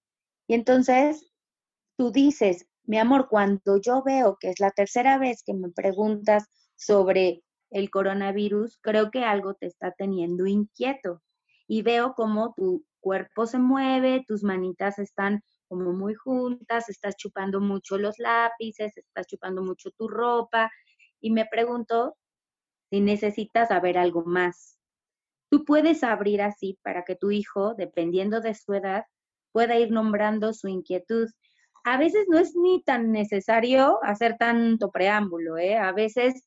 [0.47, 1.33] Y entonces
[1.97, 6.45] tú dices, mi amor, cuando yo veo que es la tercera vez que me preguntas
[6.77, 11.21] sobre el coronavirus, creo que algo te está teniendo inquieto.
[11.67, 17.59] Y veo cómo tu cuerpo se mueve, tus manitas están como muy juntas, estás chupando
[17.59, 20.71] mucho los lápices, estás chupando mucho tu ropa,
[21.23, 22.17] y me pregunto
[22.91, 24.77] si necesitas saber algo más.
[25.49, 29.05] Tú puedes abrir así para que tu hijo, dependiendo de su edad,
[29.53, 31.29] pueda ir nombrando su inquietud.
[31.85, 35.77] A veces no es ni tan necesario hacer tanto preámbulo, ¿eh?
[35.77, 36.45] A veces,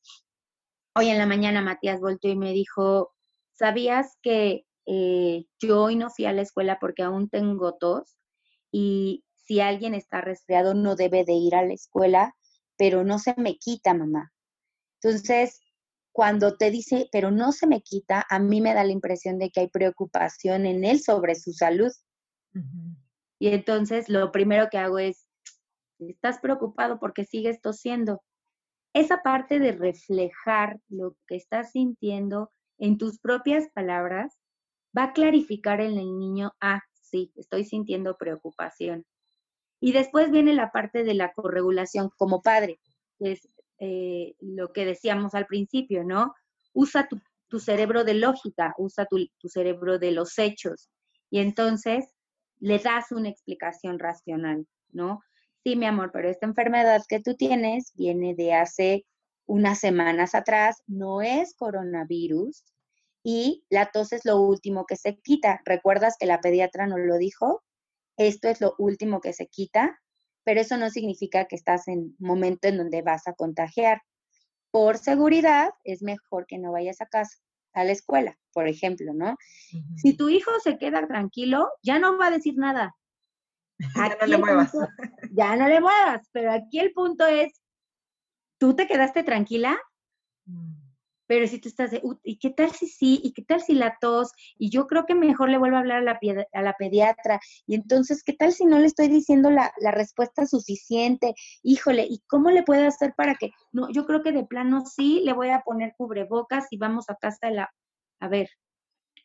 [0.93, 3.15] hoy en la mañana Matías volvió y me dijo,
[3.53, 8.15] ¿sabías que eh, yo hoy no fui a la escuela porque aún tengo tos?
[8.71, 12.35] Y si alguien está resfriado no debe de ir a la escuela,
[12.77, 14.31] pero no se me quita, mamá.
[15.01, 15.59] Entonces,
[16.11, 19.51] cuando te dice, pero no se me quita, a mí me da la impresión de
[19.51, 21.91] que hay preocupación en él sobre su salud.
[23.39, 25.27] Y entonces lo primero que hago es,
[25.99, 28.23] estás preocupado porque sigues tosiendo.
[28.93, 34.39] Esa parte de reflejar lo que estás sintiendo en tus propias palabras
[34.97, 39.05] va a clarificar en el niño, ah, sí, estoy sintiendo preocupación.
[39.79, 42.79] Y después viene la parte de la corregulación como padre,
[43.19, 43.47] es
[43.79, 46.33] eh, lo que decíamos al principio, ¿no?
[46.73, 50.89] Usa tu, cerebro de lógica, usa tu, tu, cerebro de los hechos
[51.29, 52.05] y entonces
[52.59, 55.21] le das una explicación racional, ¿no?
[55.63, 59.05] Sí, mi amor, pero esta enfermedad que tú tienes viene de hace
[59.45, 62.63] unas semanas atrás, no es coronavirus
[63.23, 65.61] y la tos es lo último que se quita.
[65.65, 67.63] ¿Recuerdas que la pediatra nos lo dijo?
[68.17, 69.99] Esto es lo último que se quita
[70.47, 74.01] pero eso no significa que estás en momento en donde vas a contagiar.
[74.71, 77.35] Por seguridad, es mejor que no vayas a casa,
[77.73, 79.35] a la escuela, por ejemplo, ¿no?
[79.97, 82.95] Si tu hijo se queda tranquilo, ya no va a decir nada.
[83.97, 84.71] ya no le muevas.
[85.33, 87.61] ya no le muevas, pero aquí el punto es,
[88.57, 89.77] ¿tú te quedaste tranquila?
[90.45, 90.86] Mm.
[91.27, 93.19] Pero si tú estás de, ¿y qué tal si sí?
[93.23, 94.31] ¿Y qué tal si la tos?
[94.57, 96.19] Y yo creo que mejor le vuelvo a hablar a la,
[96.53, 97.39] a la pediatra.
[97.65, 101.35] Y entonces, ¿qué tal si no le estoy diciendo la, la, respuesta suficiente?
[101.63, 105.21] Híjole, ¿y cómo le puedo hacer para que, no, yo creo que de plano sí
[105.23, 107.73] le voy a poner cubrebocas y vamos a casa de la,
[108.19, 108.49] a ver,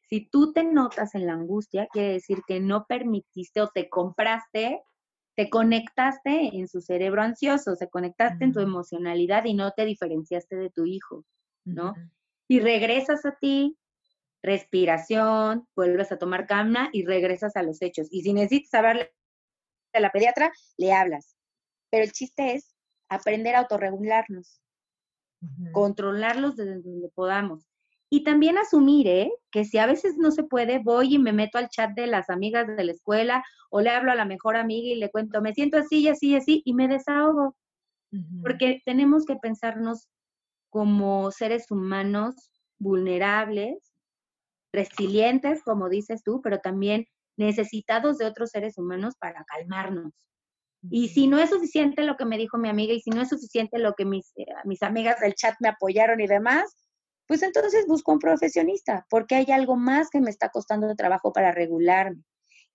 [0.09, 4.83] si tú te notas en la angustia, quiere decir que no permitiste o te compraste
[5.35, 10.57] te conectaste en su cerebro ansioso, se conectaste en tu emocionalidad y no te diferenciaste
[10.57, 11.25] de tu hijo.
[11.65, 11.95] ¿No?
[12.49, 13.79] Y regresas a ti,
[14.43, 18.09] respiración, vuelves a tomar calma y regresas a los hechos.
[18.11, 19.13] Y si necesitas hablarle
[19.93, 21.37] a la pediatra, le hablas.
[21.91, 22.75] Pero el chiste es
[23.09, 24.61] aprender a autorregularnos,
[25.73, 27.69] controlarlos desde donde podamos.
[28.11, 29.33] Y también asumir ¿eh?
[29.51, 32.29] que si a veces no se puede, voy y me meto al chat de las
[32.29, 35.55] amigas de la escuela o le hablo a la mejor amiga y le cuento, me
[35.55, 37.57] siento así y así y así y me desahogo.
[38.43, 40.09] Porque tenemos que pensarnos
[40.73, 43.93] como seres humanos vulnerables,
[44.73, 47.05] resilientes, como dices tú, pero también
[47.37, 50.15] necesitados de otros seres humanos para calmarnos.
[50.91, 53.29] Y si no es suficiente lo que me dijo mi amiga y si no es
[53.29, 56.75] suficiente lo que mis, eh, mis amigas del chat me apoyaron y demás,
[57.27, 61.53] pues entonces busco un profesionista, porque hay algo más que me está costando trabajo para
[61.53, 62.23] regularme.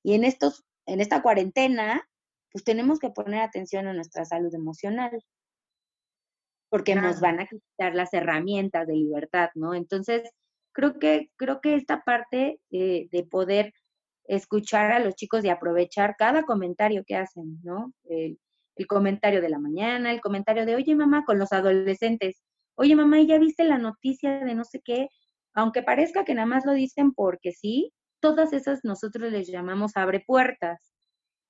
[0.03, 2.07] Y en, estos, en esta cuarentena,
[2.51, 5.19] pues tenemos que poner atención a nuestra salud emocional
[6.69, 9.73] porque nos van a quitar las herramientas de libertad, ¿no?
[9.73, 10.29] Entonces,
[10.73, 13.73] creo que, creo que esta parte de poder
[14.27, 17.93] escuchar a los chicos y aprovechar cada comentario que hacen, ¿no?
[18.05, 18.37] El,
[18.87, 22.43] comentario de la mañana, el comentario de, oye mamá, con los adolescentes,
[22.75, 25.07] oye mamá, ¿ya viste la noticia de no sé qué?
[25.55, 30.23] Aunque parezca que nada más lo dicen porque sí, todas esas nosotros les llamamos abre
[30.25, 30.93] puertas.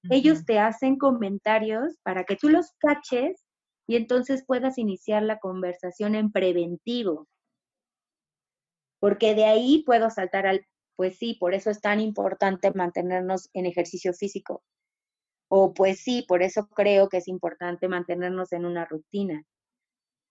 [0.10, 3.44] Ellos te hacen comentarios para que tú los caches
[3.88, 7.28] y entonces puedas iniciar la conversación en preventivo.
[9.00, 13.66] Porque de ahí puedo saltar al, pues sí, por eso es tan importante mantenernos en
[13.66, 14.64] ejercicio físico.
[15.50, 19.44] O pues sí, por eso creo que es importante mantenernos en una rutina.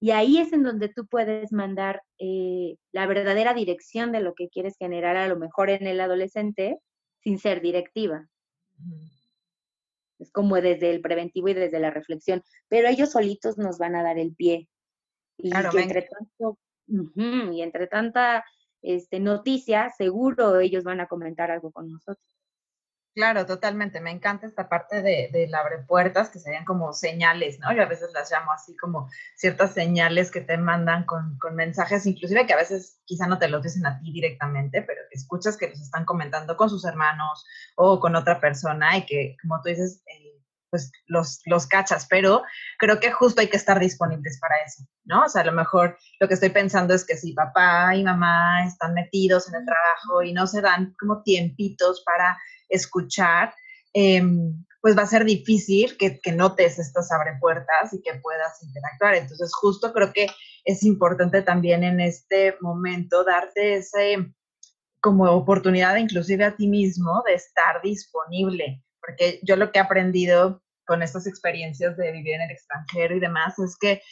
[0.00, 4.50] Y ahí es en donde tú puedes mandar eh, la verdadera dirección de lo que
[4.50, 6.78] quieres generar a lo mejor en el adolescente
[7.22, 8.28] sin ser directiva.
[10.18, 14.02] Es como desde el preventivo y desde la reflexión, pero ellos solitos nos van a
[14.02, 14.68] dar el pie.
[15.38, 18.44] Y entre tanto, y entre tanta
[18.82, 22.35] este, noticia, seguro ellos van a comentar algo con nosotros.
[23.16, 23.98] Claro, totalmente.
[23.98, 27.74] Me encanta esta parte de, de abre puertas, que serían como señales, ¿no?
[27.74, 32.04] Yo a veces las llamo así como ciertas señales que te mandan con, con, mensajes,
[32.04, 35.56] inclusive que a veces quizá no te los dicen a ti directamente, pero que escuchas
[35.56, 39.70] que los están comentando con sus hermanos o con otra persona y que, como tú
[39.70, 40.36] dices, eh,
[40.68, 42.42] pues los, los cachas, pero
[42.78, 45.24] creo que justo hay que estar disponibles para eso, ¿no?
[45.24, 48.66] O sea, a lo mejor lo que estoy pensando es que si papá y mamá
[48.66, 52.36] están metidos en el trabajo y no se dan como tiempitos para
[52.68, 53.54] escuchar,
[53.92, 57.08] em, pues va a ser difícil que, notes estas
[57.40, 59.16] puertas y que puedas interactuar.
[59.16, 60.28] Entonces, justo creo que
[60.64, 64.32] es importante también en este momento darte ese
[65.00, 70.62] como oportunidad inclusive a ti mismo de estar disponible porque yo lo que he aprendido
[70.84, 74.02] con estas experiencias de vivir en el extranjero y demás es que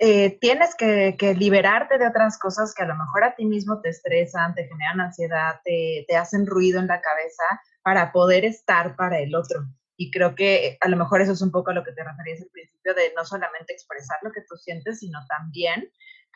[0.00, 3.88] eh, tienes que, liberarte de otras cosas que a lo mejor a ti mismo te
[3.88, 7.44] estresan, te generan ansiedad, te, te hacen ruido en la cabeza
[7.82, 9.64] para poder estar para el otro.
[9.96, 12.40] Y creo que a lo mejor eso es un poco a lo que te referías
[12.42, 15.90] al principio de no solamente expresar lo que tú sientes, sino también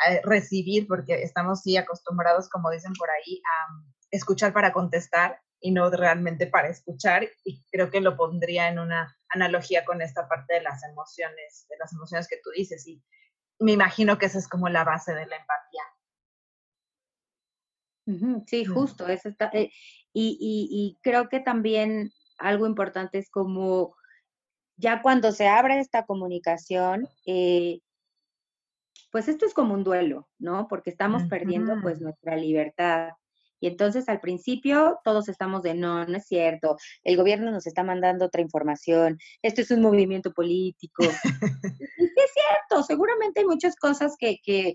[0.09, 5.71] eh, recibir, porque estamos sí acostumbrados, como dicen por ahí, a escuchar para contestar y
[5.71, 7.29] no realmente para escuchar.
[7.45, 11.77] Y creo que lo pondría en una analogía con esta parte de las emociones, de
[11.79, 12.87] las emociones que tú dices.
[12.89, 13.01] Y
[13.63, 15.83] me imagino que esa es como la base de la empatía.
[18.47, 19.07] Sí, justo.
[19.09, 19.71] Eso está, eh,
[20.13, 23.95] y, y, creo que también algo importante es como
[24.77, 27.81] ya cuando se abre esta comunicación, eh,
[29.11, 30.67] pues esto es como un duelo, ¿no?
[30.69, 33.11] Porque estamos perdiendo pues nuestra libertad,
[33.63, 37.85] y entonces al principio todos estamos de no, no es cierto, el gobierno nos está
[37.85, 41.05] mandando otra información, esto es un movimiento político.
[41.97, 44.75] y es cierto, seguramente hay muchas cosas que, que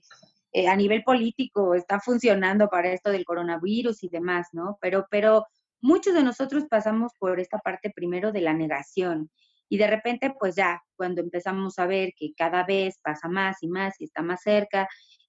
[0.53, 4.77] eh, a nivel político están funcionando para esto del coronavirus y demás, ¿no?
[4.79, 5.45] Pero, pero
[5.81, 9.29] muchos de nosotros pasamos por esta parte primero de la negación.
[9.67, 13.67] Y de repente, pues ya, cuando empezamos a ver que cada vez pasa más y
[13.67, 14.88] más y está más cerca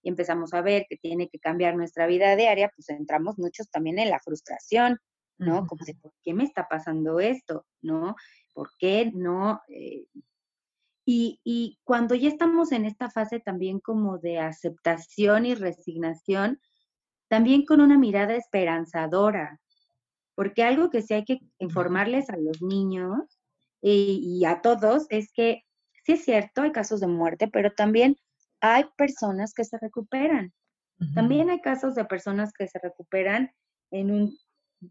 [0.09, 3.99] y empezamos a ver que tiene que cambiar nuestra vida diaria, pues entramos muchos también
[3.99, 4.99] en la frustración,
[5.37, 5.67] ¿no?
[5.67, 7.67] Como de, ¿por qué me está pasando esto?
[7.83, 8.17] ¿No?
[8.55, 9.61] ¿Por qué no?
[9.69, 10.07] Eh?
[11.05, 16.59] Y, y cuando ya estamos en esta fase también como de aceptación y resignación,
[17.29, 19.61] también con una mirada esperanzadora,
[20.35, 23.39] porque algo que sí hay que informarles a los niños
[23.83, 25.65] y, a todos es que
[26.05, 28.17] sí es cierto, hay casos de muerte, pero también
[28.61, 30.53] hay personas que se recuperan.
[31.15, 33.53] También hay casos de personas que se recuperan
[33.93, 34.37] en un,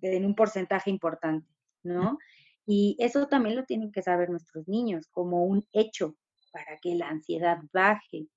[0.02, 1.54] en un porcentaje importante,
[1.84, 2.18] ¿no?
[2.66, 6.16] Y eso también lo tienen que saber nuestros niños como un hecho
[6.52, 8.28] para que la ansiedad baje,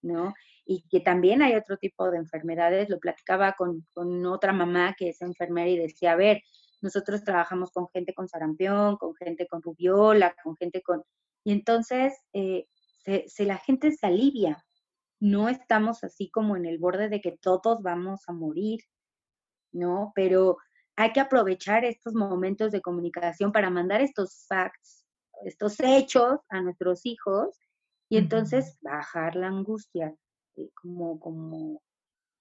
[0.00, 0.34] ¿no?
[0.64, 2.88] Y que también hay otro tipo de enfermedades.
[2.88, 6.42] Lo platicaba con, con otra mamá que es enfermera y decía, a ver,
[6.80, 11.02] nosotros trabajamos con gente con sarampión, con gente con rubiola, con gente con...
[11.44, 12.66] Y entonces eh,
[13.26, 14.64] se, la gente se alivia.
[15.20, 18.80] No estamos así como en el borde de que todos vamos a morir,
[19.72, 20.12] ¿no?
[20.14, 20.58] Pero
[20.96, 25.06] hay que aprovechar estos momentos de comunicación para mandar estos facts,
[25.44, 27.58] estos hechos a nuestros hijos
[28.08, 30.14] y entonces bajar la angustia,
[30.56, 31.82] eh, como, como,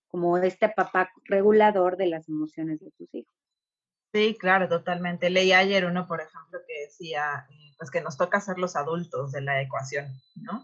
[0.08, 3.34] como este papá regulador de las emociones de tus hijos.
[4.14, 5.30] Sí, claro, totalmente.
[5.30, 9.32] Leí ayer uno, por ejemplo, que decía, eh, pues que nos toca ser los adultos
[9.32, 10.64] de la ecuación, ¿no?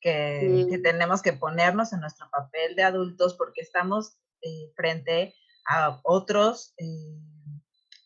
[0.00, 5.34] Que, tenemos que ponernos en nuestro papel de adultos porque estamos eh, frente
[5.66, 7.18] a otros eh,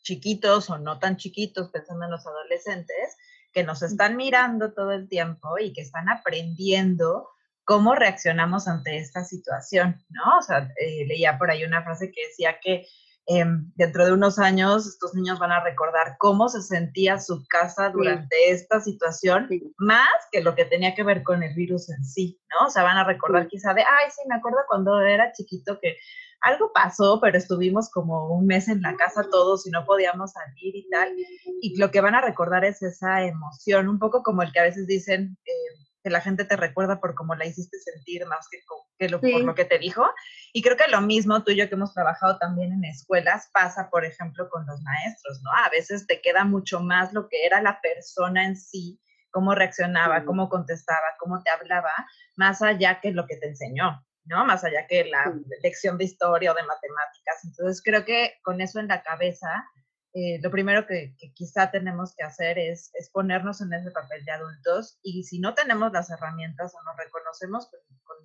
[0.02, 3.16] chiquitos o no tan chiquitos, pensando en los adolescentes,
[3.52, 7.28] que nos están mirando todo el tiempo y que están aprendiendo
[7.64, 10.38] cómo reaccionamos ante esta situación, ¿no?
[10.38, 10.72] O sea,
[11.06, 12.86] leía por ahí una frase que decía que
[13.30, 17.90] Em, dentro de unos años estos niños van a recordar cómo se sentía su casa
[17.90, 22.40] durante esta situación, más que lo que tenía que ver con el virus en sí,
[22.48, 22.68] ¿no?
[22.68, 25.98] O sea, van a recordar quizá de, ay, sí, me acuerdo cuando era chiquito que
[26.40, 30.76] algo pasó, pero estuvimos como un mes en la casa todos y no podíamos salir
[30.76, 31.12] y tal.
[31.60, 34.64] Y lo que van a recordar es esa emoción, un poco como el que a
[34.64, 38.58] veces dicen, eh, que la gente te recuerda por cómo la hiciste sentir más que,
[38.98, 40.08] que lo, por lo que te dijo.
[40.54, 43.90] Y creo que lo mismo tú y yo que hemos trabajado también en escuelas pasa,
[43.90, 45.50] por ejemplo, con los maestros, ¿no?
[45.52, 48.98] A veces te queda mucho más lo que era la persona en sí,
[49.30, 51.92] cómo reaccionaba, cómo contestaba, cómo te hablaba,
[52.36, 54.46] más allá que lo que te enseñó, ¿no?
[54.46, 55.30] Más allá que la
[55.62, 57.44] lección de historia o de matemáticas.
[57.44, 59.68] Entonces creo que con eso en la cabeza
[60.14, 64.98] eh, lo primero que, quizá tenemos que hacer es, ponernos en ese papel de adultos
[65.02, 67.68] y si no tenemos las herramientas o nos reconocemos
[68.04, 68.16] con,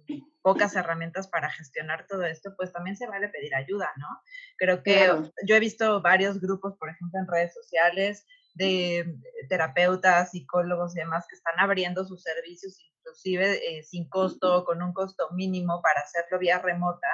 [0.42, 4.08] pocas herramientas para gestionar todo esto, pues también se vale pedir ayuda, ¿no?
[4.58, 5.10] Creo que
[5.48, 9.16] yo he visto varios grupos, por ejemplo, en redes sociales de
[9.48, 14.94] terapeutas, psicólogos y demás que están abriendo sus servicios inclusive eh, sin costo, con un
[14.94, 17.08] costo mínimo para hacerlo vía remota,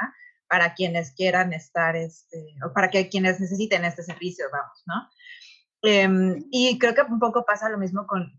[0.49, 5.09] para quienes quieran estar, este, o para que quienes necesiten este servicio, vamos, ¿no?
[5.83, 8.33] Em, y creo que un poco pasa lo mismo con,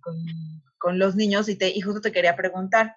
[0.79, 2.97] con, los niños y, te, y justo te quería preguntar,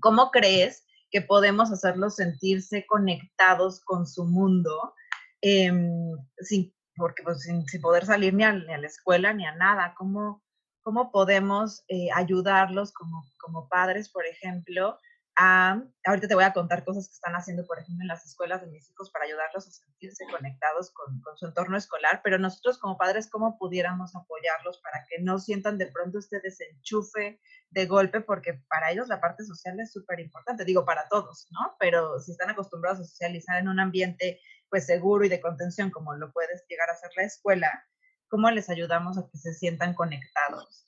[0.00, 4.94] ¿cómo crees que podemos hacerlos sentirse conectados con su mundo
[5.40, 9.54] em, sin, porque, pues, sin, poder salir ni a, ni a, la escuela ni a
[9.54, 9.94] nada?
[9.96, 10.42] ¿Cómo,
[10.82, 14.98] cómo podemos eh, ayudarlos como, como padres, por ejemplo,
[15.40, 18.66] ahorita te voy a contar cosas que están haciendo, por ejemplo, en las escuelas de
[18.66, 23.30] mis hijos para ayudarlos a sentirse conectados con, su entorno escolar, pero nosotros como padres,
[23.30, 28.20] ¿cómo pudiéramos apoyarlos para que no sientan de pronto este desenchufe de golpe?
[28.20, 31.74] Porque para ellos la parte social es súper importante, digo, para todos, ¿no?
[31.78, 36.14] Pero si están acostumbrados a socializar en un ambiente pues seguro y de contención como
[36.14, 37.84] lo puedes llegar a ser la escuela,
[38.28, 40.84] ¿cómo les ayudamos a que se sientan conectados?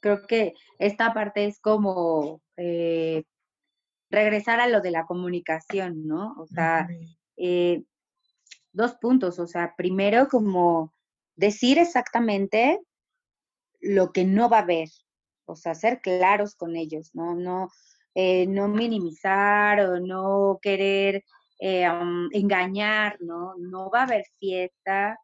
[0.00, 3.24] Creo que esta parte es como eh,
[4.10, 6.34] regresar a lo de la comunicación, ¿no?
[6.38, 6.88] O sea,
[7.36, 7.82] eh,
[8.72, 10.92] dos puntos, o sea, primero como
[11.34, 12.80] decir exactamente
[13.80, 14.88] lo que no va a haber,
[15.46, 17.34] o sea, ser claros con ellos, ¿no?
[17.34, 17.68] No,
[18.14, 21.24] eh, no minimizar o no querer
[21.58, 23.54] engañar, ¿no?
[23.56, 25.18] No va a haber fiesta,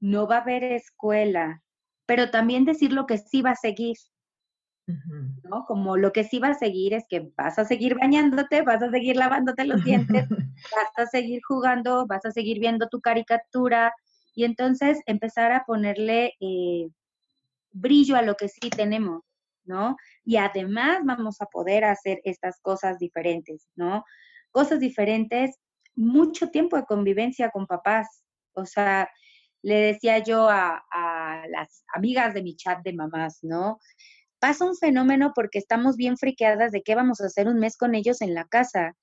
[0.00, 1.62] no va a haber escuela,
[2.06, 3.96] pero también decir lo que sí va a seguir.
[4.86, 5.64] ¿no?
[5.66, 8.90] Como lo que sí va a seguir es que vas a seguir bañándote, vas a
[8.90, 10.28] seguir lavándote los dientes,
[10.76, 13.94] vas a seguir jugando, vas a seguir viendo tu caricatura
[14.34, 16.88] y entonces empezar a ponerle eh,
[17.72, 19.22] brillo a lo que sí tenemos,
[19.64, 19.96] ¿no?
[20.24, 24.04] Y además vamos a poder hacer estas cosas diferentes, ¿no?
[24.50, 25.56] Cosas diferentes,
[25.94, 29.08] mucho tiempo de convivencia con papás, o sea,
[29.64, 30.84] le decía yo a,
[31.48, 33.80] las amigas de mi chat de mamás, ¿no?
[34.38, 37.94] Pasa un fenómeno porque estamos bien friqueadas de qué vamos a hacer un mes con
[37.94, 38.94] ellos en la casa.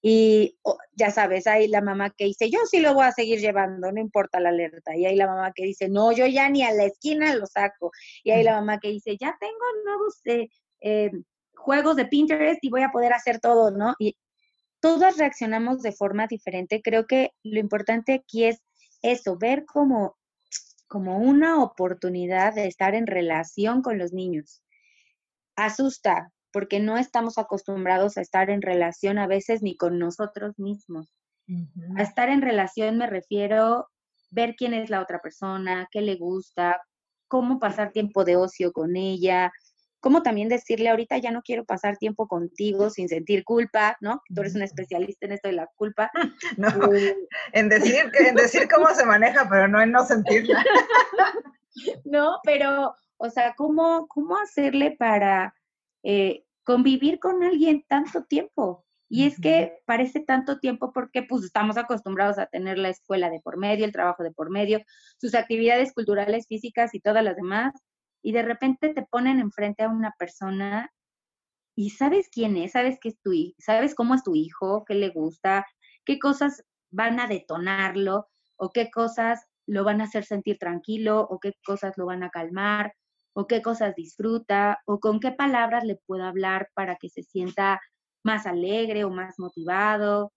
[0.00, 0.56] Y
[0.92, 4.00] ya sabes, hay la mamá que dice, yo sí lo voy a seguir llevando, no
[4.00, 4.96] importa la alerta.
[4.96, 7.90] Y hay la mamá que dice, no, yo ya ni a la esquina lo saco.
[8.22, 10.48] Y hay la mamá que dice, ya tengo nuevos eh,
[10.80, 11.10] eh,
[11.56, 13.94] juegos de Pinterest y voy a poder hacer todo, ¿no?
[13.98, 14.16] Y
[14.80, 16.82] todas reaccionamos de forma diferente.
[16.82, 18.62] Creo que lo importante aquí es
[19.04, 20.16] eso, ver como,
[20.88, 24.62] como una oportunidad de estar en relación con los niños.
[25.56, 31.12] Asusta, porque no estamos acostumbrados a estar en relación a veces ni con nosotros mismos.
[31.96, 33.88] A estar en relación me refiero
[34.30, 36.80] ver quién es la otra persona, qué le gusta,
[37.28, 39.52] cómo pasar tiempo de ocio con ella,
[40.04, 44.20] cómo también decirle ahorita ya no quiero pasar tiempo contigo sin sentir culpa, ¿no?
[44.34, 46.10] Tú eres un especialista en esto de la culpa.
[46.58, 46.68] No,
[47.52, 50.62] en, decir, en decir cómo se maneja, pero no en no sentirla.
[52.04, 55.54] no, pero, o sea, ¿cómo, cómo hacerle para
[56.02, 58.84] eh, convivir con alguien tanto tiempo?
[59.08, 63.40] Y es que parece tanto tiempo porque pues estamos acostumbrados a tener la escuela de
[63.40, 64.82] por medio, el trabajo de por medio,
[65.16, 67.72] sus actividades culturales, físicas y todas las demás,
[68.24, 70.90] y de repente te ponen enfrente a una persona
[71.76, 75.10] y sabes quién es, sabes que es tu sabes cómo es tu hijo, qué le
[75.10, 75.66] gusta,
[76.06, 81.38] qué cosas van a detonarlo o qué cosas lo van a hacer sentir tranquilo o
[81.38, 82.94] qué cosas lo van a calmar
[83.34, 87.78] o qué cosas disfruta o con qué palabras le puedo hablar para que se sienta
[88.24, 90.32] más alegre o más motivado.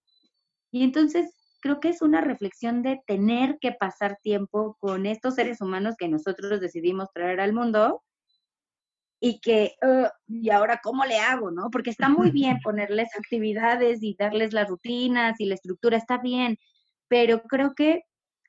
[0.71, 5.61] Y entonces creo que es una reflexión de tener que pasar tiempo con estos seres
[5.61, 8.03] humanos que nosotros decidimos traer al mundo
[9.19, 9.75] y que,
[10.27, 11.69] ¿y ahora cómo le hago, no?
[11.71, 16.57] Porque está muy bien ponerles actividades y darles las rutinas y la estructura, está bien,
[17.07, 18.03] pero creo que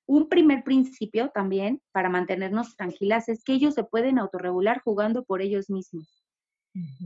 [0.07, 5.43] un primer principio también para mantenernos tranquilas es que ellos se pueden autorregular jugando por
[5.43, 6.25] ellos mismos.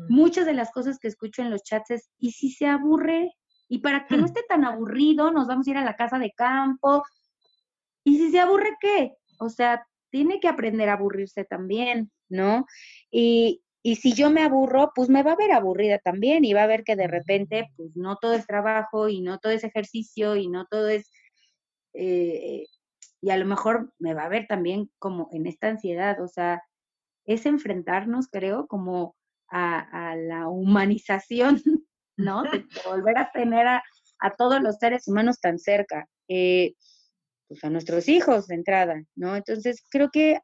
[0.08, 3.32] Muchas de las cosas que escucho en los chats es, ¿y si se aburre?
[3.72, 6.32] Y para que no esté tan aburrido, nos vamos a ir a la casa de
[6.32, 7.04] campo.
[8.04, 9.14] ¿Y si se aburre qué?
[9.38, 12.66] O sea, tiene que aprender a aburrirse también, ¿no?
[13.10, 16.66] Y, si yo me aburro, pues me va a ver aburrida también y va a
[16.66, 20.48] ver que de repente, pues no todo es trabajo y no todo es ejercicio y
[20.48, 21.10] no todo es...
[21.94, 22.66] Eh,
[23.22, 26.62] y a lo mejor me va a ver también como en esta ansiedad, o sea,
[27.24, 29.16] es enfrentarnos, creo, como
[29.48, 31.62] a la humanización
[32.16, 32.42] ¿no?
[32.52, 33.82] De, volver a tener a,
[34.38, 36.74] todos los seres humanos tan cerca, eh,
[37.48, 39.34] pues a nuestros hijos de entrada, ¿no?
[39.34, 40.38] Entonces creo que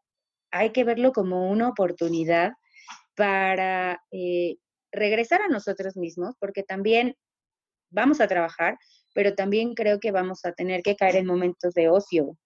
[0.51, 2.53] hay que verlo como una oportunidad
[3.15, 4.57] para eh,
[4.93, 7.15] regresar a nosotros mismos, porque también
[7.91, 8.79] vamos a trabajar,
[9.15, 12.37] pero también creo que vamos a tener que caer en momentos de ocio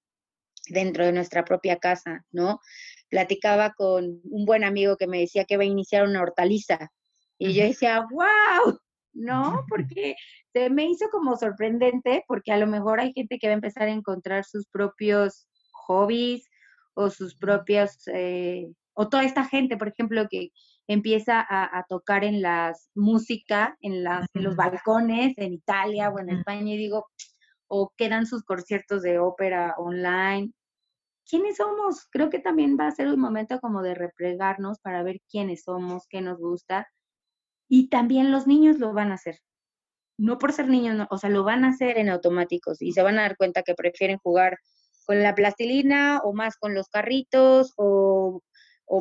[0.68, 2.60] dentro de nuestra propia casa, ¿no?
[3.08, 6.90] Platicaba con un buen amigo que me decía que va a iniciar una hortaliza
[7.38, 8.78] y yo decía, wow,
[9.12, 9.64] ¿no?
[9.68, 10.14] Porque
[10.52, 13.84] se me hizo como sorprendente, porque a lo mejor hay gente que va a empezar
[13.84, 16.48] a encontrar sus propios hobbies
[16.94, 20.50] o sus propios, eh, o toda esta gente, por ejemplo, que
[20.86, 26.30] empieza a, tocar en las música, en, las, en los balcones, en Italia o en
[26.30, 27.06] España, y digo,
[27.68, 30.52] o quedan sus conciertos de ópera online.
[31.28, 32.06] ¿Quiénes somos?
[32.10, 36.06] Creo que también va a ser un momento como de replegarnos para ver quiénes somos,
[36.10, 36.86] qué nos gusta,
[37.72, 39.38] y también los niños lo van a hacer.
[40.18, 43.18] No por ser niños, o sea, lo van a hacer en automáticos y se van
[43.18, 44.58] a dar cuenta que prefieren jugar
[45.06, 48.42] con la plastilina o más con los carritos o,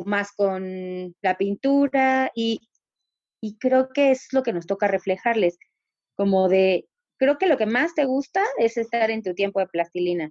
[0.06, 2.60] más con la pintura y,
[3.42, 5.58] y creo que es lo que nos toca reflejarles,
[6.16, 9.66] como de, creo que lo que más te gusta es estar en tu tiempo de
[9.66, 10.30] plastilina.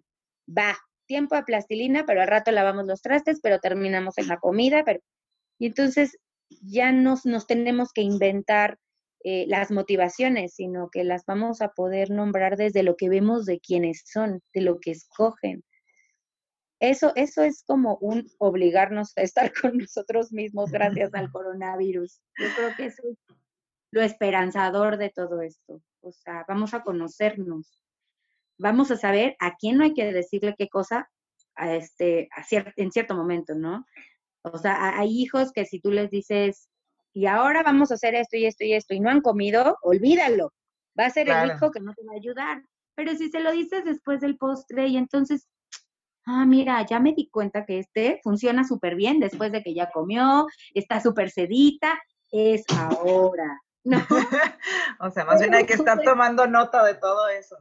[0.50, 4.84] Va, tiempo de plastilina, pero al rato lavamos los trastes, pero terminamos en la comida.
[5.60, 6.18] Y entonces
[6.62, 8.78] ya nos, nos tenemos que inventar
[9.24, 13.60] eh, las motivaciones, sino que las vamos a poder nombrar desde lo que vemos de
[13.60, 15.64] quienes son, de lo que escogen.
[16.80, 22.20] Eso, eso es como un obligarnos a estar con nosotros mismos gracias al coronavirus.
[22.40, 23.18] Yo creo que eso es
[23.92, 25.82] lo esperanzador de todo esto.
[26.02, 27.80] O sea, vamos a conocernos,
[28.58, 31.12] vamos a saber a quién no hay que decirle qué cosa
[31.56, 32.30] a este,
[32.78, 33.86] en cierto momento, ¿no?
[34.44, 36.70] O sea, hay hijos que si tú les dices,
[37.14, 40.54] y ahora vamos a hacer esto y esto y esto, y no han comido, olvídalo.
[41.00, 42.64] Va a ser el hijo que no te va a ayudar.
[42.96, 45.48] Pero si se lo dices después del postre y entonces,
[46.26, 49.90] ah, mira, ya me di cuenta que este funciona súper bien después de que ya
[49.92, 52.00] comió, está súper sedita,
[52.32, 53.62] es ahora.
[55.00, 57.58] o sea, más bien hay que estar tomando nota de todo eso.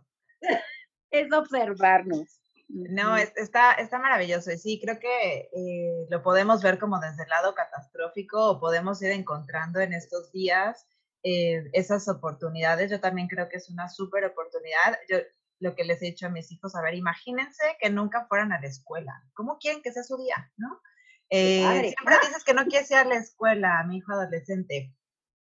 [1.10, 2.39] es observarnos.
[2.72, 4.52] No, está, está maravilloso.
[4.52, 9.02] Y sí, creo que eh, lo podemos ver como desde el lado catastrófico o podemos
[9.02, 10.86] ir encontrando en estos días
[11.24, 12.90] eh, esas oportunidades.
[12.90, 14.98] Yo también creo que es una súper oportunidad.
[15.08, 15.18] Yo
[15.58, 18.60] lo que les he dicho a mis hijos, a ver, imagínense que nunca fueran a
[18.60, 19.12] la escuela.
[19.34, 20.50] ¿Cómo quieren que sea su día?
[20.56, 20.80] ¿no?
[21.28, 24.94] Eh, siempre dices que no quieres ir a la escuela, mi hijo adolescente.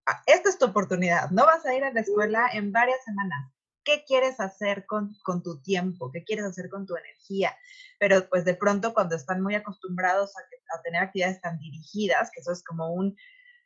[0.05, 3.55] ah, esta es tu oportunidad, no vas a ir a la escuela en varias semanas.
[3.86, 6.12] ¿Qué quieres hacer con, con tu tiempo?
[6.12, 7.56] ¿Qué quieres hacer con tu energía?
[8.00, 12.52] Pero pues de pronto cuando están muy acostumbrados a, tener actividades tan dirigidas, que eso
[12.52, 13.16] es como un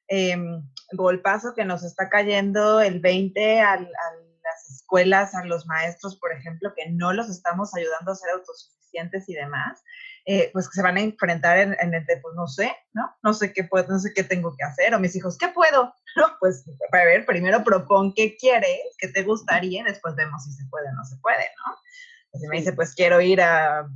[0.07, 0.61] em,
[0.91, 6.31] golpazo que nos está cayendo el 20 al, al las escuelas, a los maestros, por
[6.31, 9.83] ejemplo, que no los estamos ayudando a ser autosuficientes y demás,
[10.31, 13.11] eh, pues que se van a enfrentar en, el de, pues no sé, ¿no?
[13.23, 15.91] No sé qué puedo, no sé qué tengo que hacer, o mis hijos, ¿qué puedo?
[16.15, 20.51] No, pues a ver, primero propon qué quieres, qué te gustaría, y después vemos si
[20.51, 22.39] se puede o no se puede, ¿no?
[22.39, 23.89] Si me dice, pues quiero ir a,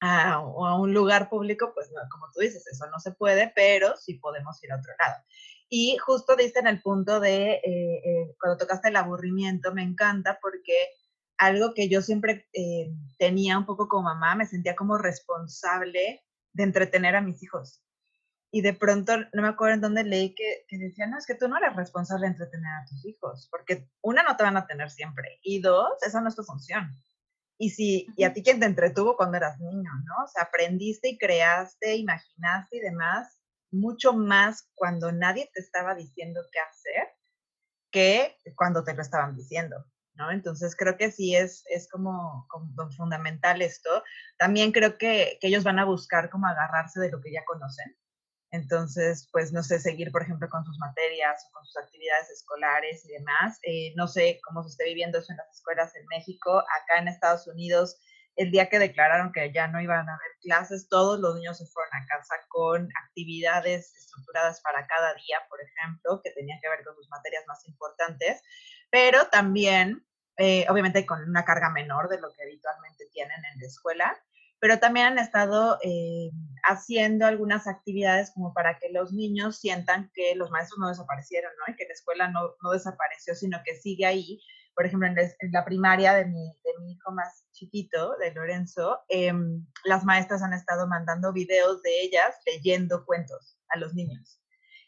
[0.00, 3.96] a, a, un lugar público, pues no, como tú dices, eso no se puede, pero
[3.96, 5.16] sí podemos ir a otro lado.
[5.68, 10.38] Y justo diste en el punto de, eh, eh, cuando tocaste el aburrimiento, me encanta
[10.40, 10.90] porque
[11.38, 16.62] algo que yo siempre eh, tenía un poco como mamá, me sentía como responsable de
[16.62, 17.82] entretener a mis hijos.
[18.50, 21.34] Y de pronto, no me acuerdo en dónde leí que, que decía, no, es que
[21.34, 24.66] tú no eres responsable de entretener a tus hijos, porque una, no te van a
[24.66, 26.90] tener siempre, y dos, esa no es tu función.
[27.58, 30.24] Y si, y a ti quien te entretuvo cuando eras niño, ¿no?
[30.24, 36.40] O sea, aprendiste y creaste, imaginaste y demás, mucho más cuando nadie te estaba diciendo
[36.50, 37.08] qué hacer
[37.90, 39.84] que cuando te lo estaban diciendo,
[40.18, 40.30] ¿no?
[40.30, 42.46] Entonces creo que sí es, es como,
[42.96, 44.02] fundamental esto.
[44.36, 47.96] También creo que, ellos van a buscar como agarrarse de lo que ya conocen.
[48.50, 53.04] Entonces, pues no sé, seguir, por ejemplo, con sus materias o con sus actividades escolares
[53.04, 53.58] y demás.
[53.62, 56.58] Eh, no sé cómo se esté viviendo eso en las escuelas en México.
[56.58, 57.98] Acá en Estados Unidos
[58.38, 61.66] el día que declararon que ya no iban a haber clases, todos los niños se
[61.66, 66.84] fueron a casa con actividades estructuradas para cada día, por ejemplo, que tenían que ver
[66.84, 68.40] con sus materias más importantes,
[68.90, 73.66] pero también, eh, obviamente, con una carga menor de lo que habitualmente tienen en la
[73.66, 74.16] escuela,
[74.60, 76.30] pero también han estado eh,
[76.62, 81.72] haciendo algunas actividades como para que los niños sientan que los maestros no desaparecieron, ¿no?
[81.72, 84.40] Y que la escuela no, no desapareció, sino que sigue ahí
[84.78, 85.16] por ejemplo, en,
[85.50, 90.86] la primaria de mi, mi, hijo más chiquito, de Lorenzo, em, las maestras han estado
[90.86, 94.40] mandando videos de ellas leyendo cuentos a los niños.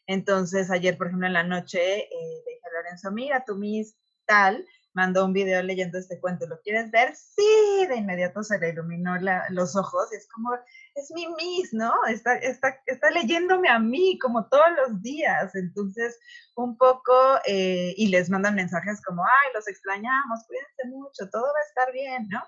[0.07, 4.64] Entonces, ayer, por ejemplo, en la noche, eh, dije a Lorenzo, mira, tu mis tal,
[4.93, 7.14] mandó un video leyendo este cuento, ¿lo quieres ver?
[7.14, 9.14] Sí, de inmediato se le iluminó
[9.51, 10.51] los ojos es como,
[10.95, 11.93] es mi Miss, ¿no?
[12.09, 16.18] Está, está, está leyéndome a mí como todos los días, entonces
[16.57, 17.12] un poco,
[17.47, 21.93] eh, y les mandan mensajes como, ay, los extrañamos, cuídense mucho, todo va a estar
[21.93, 22.43] bien, ¿no?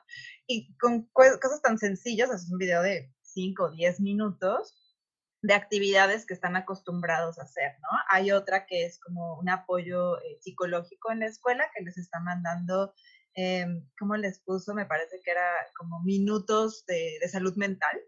[0.46, 4.74] Y con cosas tan sencillas, es un video de 5 o 10 minutos,
[5.42, 7.88] de actividades que están acostumbrados a hacer, ¿no?
[8.10, 12.20] Hay otra que es como un apoyo eh, psicológico en la escuela que les está
[12.20, 12.94] mandando,
[13.34, 13.66] eh,
[13.98, 14.72] ¿cómo les puso?
[14.72, 18.00] Me parece que era como minutos de, de salud mental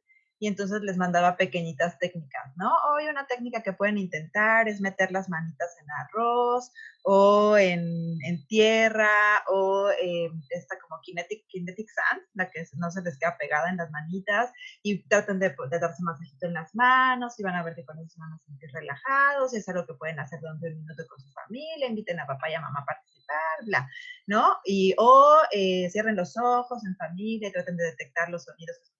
[0.44, 2.70] y entonces les mandaba pequeñitas técnicas, ¿no?
[2.92, 6.70] Hoy una técnica que pueden intentar es meter las manitas en arroz
[7.02, 13.00] o en, en tierra o eh, esta como kinetic, kinetic sand, la que no se
[13.00, 17.40] les queda pegada en las manitas y traten de, de darse masajito en las manos
[17.40, 19.86] y van a ver que con eso se van a sentir relajados y es algo
[19.86, 22.80] que pueden hacer durante un minuto con su familia, inviten a papá y a mamá
[22.80, 23.88] a participar, bla,
[24.26, 24.58] ¿no?
[24.66, 28.93] Y o eh, cierren los ojos en familia traten de detectar los sonidos que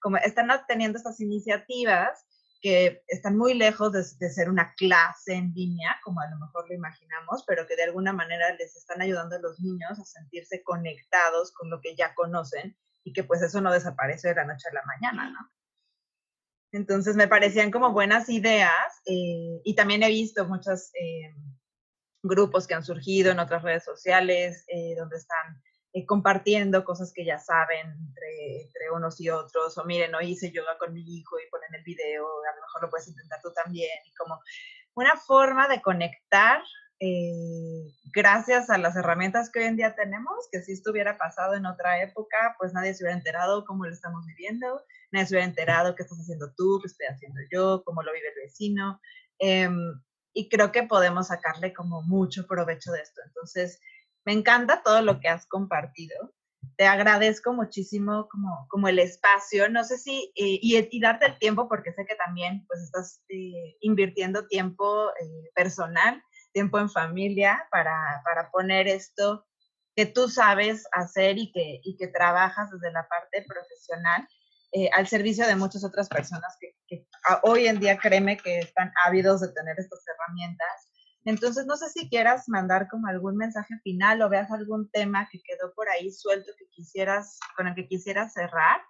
[0.00, 2.24] como están teniendo estas iniciativas
[2.60, 6.74] que están muy lejos de, ser una clase en línea, como a lo mejor lo
[6.74, 11.52] imaginamos, pero que de alguna manera les están ayudando a los niños a sentirse conectados
[11.52, 14.74] con lo que ya conocen y que pues eso no desaparece de la noche a
[14.74, 15.50] la mañana.
[16.72, 21.34] Entonces me parecían como buenas ideas eh, y también he visto muchos eh,
[22.22, 25.60] grupos que han surgido en otras redes sociales eh, donde están
[25.92, 30.52] eh, compartiendo cosas que ya saben entre, entre, unos y otros, o miren, hoy hice
[30.52, 33.52] yoga con mi hijo y ponen el video, a lo mejor lo puedes intentar tú
[33.52, 34.38] también, y como
[34.94, 36.62] una forma de conectar
[37.02, 41.64] eh, gracias a las herramientas que hoy en día tenemos, que si estuviera pasado en
[41.64, 45.94] otra época, pues nadie se hubiera enterado cómo lo estamos viviendo, nadie se hubiera enterado
[45.94, 49.00] qué estás haciendo tú, qué estoy haciendo yo, cómo lo vive el vecino.
[49.38, 50.02] Em,
[50.34, 53.22] y creo que podemos sacarle como mucho provecho de esto.
[53.24, 53.80] Entonces,
[54.24, 56.32] me encanta todo lo que has compartido.
[56.76, 59.68] Te agradezco muchísimo como, como el espacio.
[59.68, 63.76] No sé si, eh, y, darte el tiempo, porque sé que también pues estás eh,
[63.80, 69.46] invirtiendo tiempo eh, personal, tiempo en familia para, para, poner esto
[69.94, 74.26] que tú sabes hacer y que, y que trabajas desde la parte profesional
[74.92, 77.04] al servicio de muchas otras personas que, que
[77.42, 80.89] hoy en día créeme que están ávidos de tener estas herramientas
[81.24, 85.40] entonces, no sé si quieras mandar como algún mensaje final o veas algún tema que
[85.42, 88.80] quedó por ahí suelto que quisieras, con el que quisieras cerrar.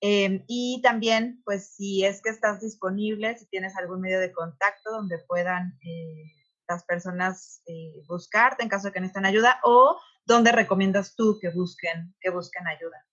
[0.00, 4.90] Em, y también, pues, si es que estás disponible, si tienes algún medio de contacto
[4.92, 6.24] donde puedan eh,
[6.68, 11.48] las personas eh, buscarte en caso de que necesiten ayuda o dónde recomiendas tú que
[11.50, 13.04] busquen, que busquen ayuda?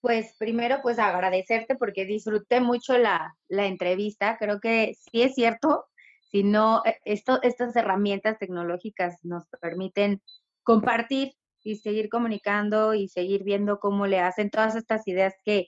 [0.00, 4.38] Pues primero, pues agradecerte porque disfruté mucho la, la entrevista.
[4.38, 5.86] Creo que sí es cierto,
[6.30, 10.22] si no, e, esto, estas herramientas tecnológicas nos permiten
[10.62, 15.66] compartir y seguir comunicando y seguir viendo cómo le hacen todas estas ideas que,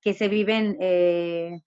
[0.00, 1.60] que se viven eh,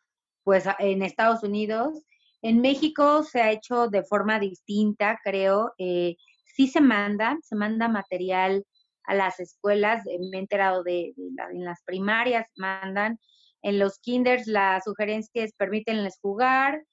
[0.44, 2.04] pues en Estados Unidos.
[2.42, 5.74] En México se ha hecho de forma distinta, creo.
[5.78, 6.16] Eh,
[6.46, 8.66] sí se manda, se manda material
[9.06, 13.20] a las escuelas, eh, me he enterado de, en las primarias mandan,
[13.62, 16.84] en los kinders las sugerencias permítenles jugar,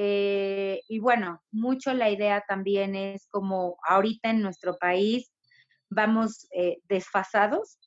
[0.00, 5.32] eh, y bueno, mucho la idea también es como ahorita en nuestro país
[5.90, 7.78] vamos eh, desfasados,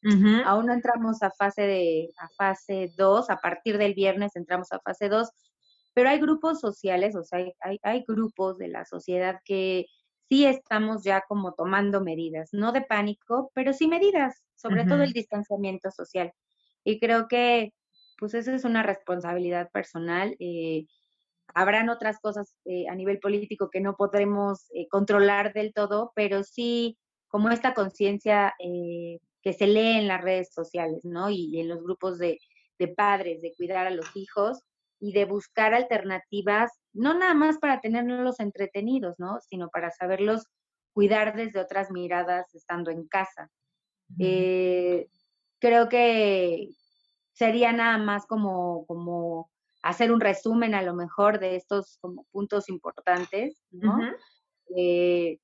[0.46, 4.80] aún no entramos a fase de a fase 2, a partir del viernes entramos a
[4.80, 5.30] fase 2,
[5.94, 9.86] pero hay grupos sociales, o sea, hay, hay grupos de la sociedad que
[10.28, 15.14] sí estamos ya como tomando medidas, no de pánico, pero sí medidas, sobre todo el
[15.14, 16.34] distanciamiento social.
[16.84, 17.74] Y creo que
[18.22, 20.36] pues eso es una responsabilidad personal.
[20.40, 20.86] Eh,
[21.54, 26.44] habrán otras cosas eh, a nivel político que no podremos eh, controlar del todo, pero
[26.44, 26.98] sí
[27.28, 31.30] como esta conciencia que se lee en las redes sociales, ¿no?
[31.30, 32.38] Y, en los grupos de,
[32.78, 34.64] de padres, de cuidar a los hijos,
[35.02, 39.40] y de buscar alternativas, no nada más para tenerlos entretenidos, ¿no?
[39.50, 40.46] Sino para saberlos
[40.94, 43.50] cuidar desde otras miradas estando en casa.
[44.20, 45.08] Eh,
[45.60, 46.70] creo que
[47.34, 49.50] sería nada más como, como
[49.82, 53.98] hacer un resumen a lo mejor de estos como puntos importantes, ¿no?
[54.76, 55.40] Eh,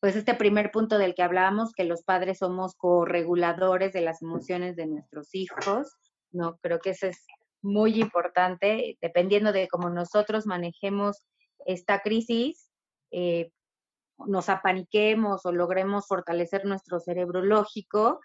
[0.00, 4.74] pues este primer punto del que hablábamos, que los padres somos correguladores de las emociones
[4.76, 5.96] de nuestros hijos,
[6.32, 6.58] ¿no?
[6.62, 7.24] Creo que ese es
[7.60, 11.24] muy importante, dependiendo de cómo nosotros manejemos
[11.66, 12.68] esta crisis,
[13.12, 13.52] eh,
[14.26, 18.20] nos apaniquemos o logremos fortalecer nuestro cerebro lógico,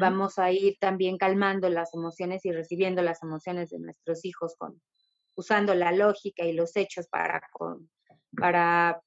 [0.00, 4.80] vamos a ir también calmando las emociones y recibiendo las emociones de nuestros hijos con,
[5.36, 7.40] usando la lógica y los hechos para,
[8.36, 9.00] para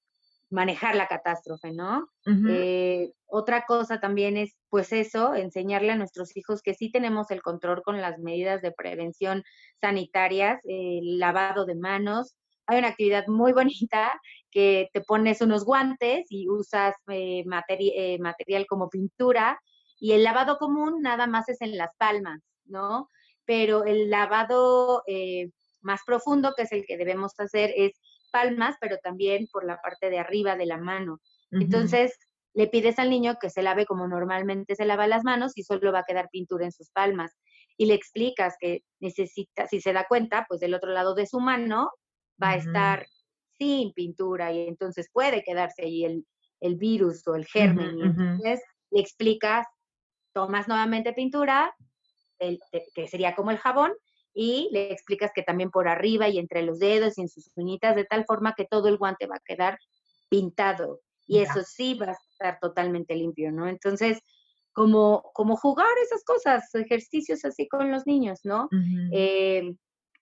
[0.50, 2.10] manejar la catástrofe, ¿no?
[2.48, 7.42] Eh, otra cosa también es, pues eso, enseñarle a nuestros hijos que sí tenemos el
[7.42, 9.44] control con las medidas de prevención
[9.80, 12.36] sanitarias, el lavado de manos.
[12.66, 14.20] Hay una actividad muy bonita
[14.52, 19.60] que te pones unos guantes y usas eh, eh, material como pintura
[20.00, 23.10] y el lavado común nada más es en las palmas, ¿no?
[23.46, 25.04] Pero el lavado
[25.82, 27.94] más profundo, que es el que debemos hacer, es
[28.32, 31.20] palmas, pero también por la parte de arriba de la mano.
[31.52, 32.14] Entonces,
[32.54, 35.92] le pides al niño que se lave como normalmente se lava las manos y solo
[35.92, 37.38] va a quedar pintura en sus palmas.
[37.78, 41.40] Y le explicas que necesita, si se da cuenta, pues del otro lado de su
[41.40, 41.92] mano
[42.42, 43.08] va a estar
[43.58, 46.26] sin pintura y entonces puede quedarse ahí el,
[46.62, 47.98] el virus o el germen.
[47.98, 48.62] y entonces
[48.92, 49.66] le explicas,
[50.34, 51.74] tomas nuevamente pintura,
[52.40, 53.92] que sería como el jabón,
[54.34, 57.96] y le explicas que también por arriba y entre los dedos y en sus uñitas,
[57.96, 59.78] de tal forma que todo el guante va a quedar
[60.30, 63.68] pintado y eso sí va a estar totalmente limpio, ¿no?
[63.68, 64.20] Entonces,
[64.74, 68.68] como, como jugar esas cosas, ejercicios así con los niños, ¿no?
[69.12, 69.76] Eh,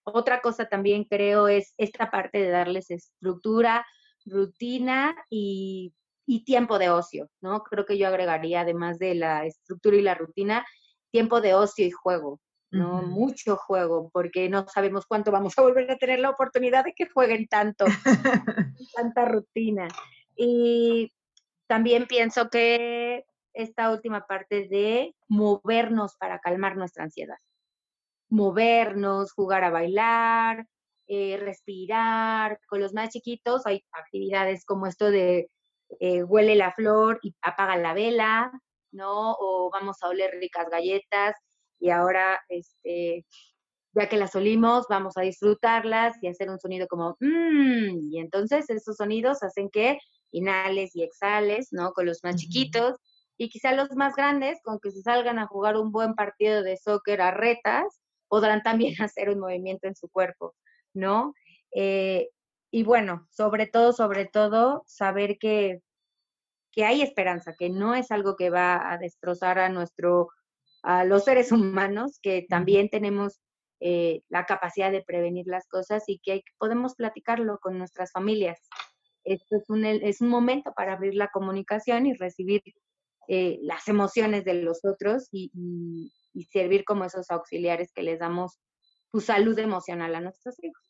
[0.03, 3.85] otra cosa también creo es esta parte de darles estructura,
[4.25, 5.93] rutina y,
[6.25, 7.63] y tiempo de ocio, ¿no?
[7.63, 10.65] Creo que yo agregaría, además de la estructura y la rutina,
[11.09, 12.41] tiempo de ocio y juego.
[12.71, 13.01] ¿No?
[13.01, 17.09] Mucho juego, porque no sabemos cuánto vamos a volver a tener la oportunidad de que
[17.09, 17.85] jueguen tanto,
[18.95, 19.87] tanta rutina.
[20.35, 21.13] Y
[21.67, 27.37] también pienso que esta última parte de movernos para calmar nuestra ansiedad.
[28.29, 30.67] Movernos, jugar a bailar,
[31.07, 32.59] eh, respirar.
[32.67, 35.49] Con los más chiquitos hay actividades como esto de
[35.99, 38.51] eh, huele la flor y apaga la vela,
[38.91, 39.35] ¿no?
[39.39, 41.35] O vamos a oler ricas galletas
[41.79, 43.25] y ahora, este,
[43.93, 48.69] ya que las olimos, vamos a disfrutarlas y hacer un sonido como mmm, y entonces
[48.69, 49.97] esos sonidos hacen que
[50.31, 51.91] inhales y exhales, ¿no?
[51.93, 52.95] Con los más chiquitos
[53.37, 56.77] y quizá los más grandes, con que se salgan a jugar un buen partido de
[56.77, 60.55] soccer a retas, podrán también hacer un movimiento en su cuerpo,
[60.93, 61.33] ¿no?
[61.73, 62.29] Eh,
[62.71, 65.79] y bueno, sobre todo, sobre todo, saber que,
[66.71, 70.29] que hay esperanza, que no es algo que va a destrozar a nuestro
[70.87, 73.41] a los seres humanos, que también tenemos
[73.81, 78.57] eh, la capacidad de prevenir las cosas y que podemos platicarlo con nuestras familias.
[79.25, 82.61] Esto es un, es un momento para abrir la comunicación y recibir
[83.27, 85.51] eh, las emociones de los otros y,
[86.33, 88.57] y, servir como esos auxiliares que les damos
[89.11, 90.85] su salud emocional a nuestros hijos.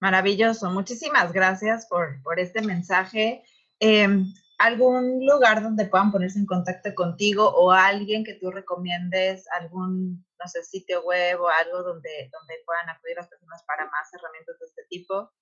[0.00, 3.44] Maravilloso, muchísimas gracias por, por este mensaje.
[3.78, 4.24] Em,
[4.58, 10.48] ¿Algún lugar donde puedan ponerse en contacto contigo o alguien que tú recomiendes, algún, no
[10.48, 14.66] sé, sitio web o algo donde, donde puedan acudir las personas para más herramientas de
[14.66, 15.32] este tipo?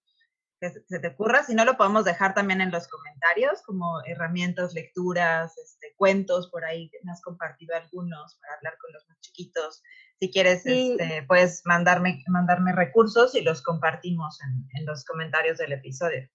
[0.60, 1.44] que se te ocurra.
[1.44, 6.64] Si no, lo podemos dejar también en los comentarios como herramientas, lecturas, este, cuentos, por
[6.64, 9.82] ahí me has compartido algunos para hablar con los más chiquitos.
[10.18, 15.72] Si quieres, este, puedes mandarme, mandarme recursos y los compartimos en, en, los comentarios del
[15.72, 16.26] episodio.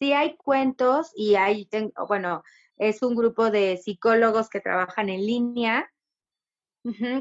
[0.00, 1.68] Sí, hay cuentos y hay,
[2.08, 2.42] bueno,
[2.76, 5.90] es un grupo de psicólogos que trabajan en línea,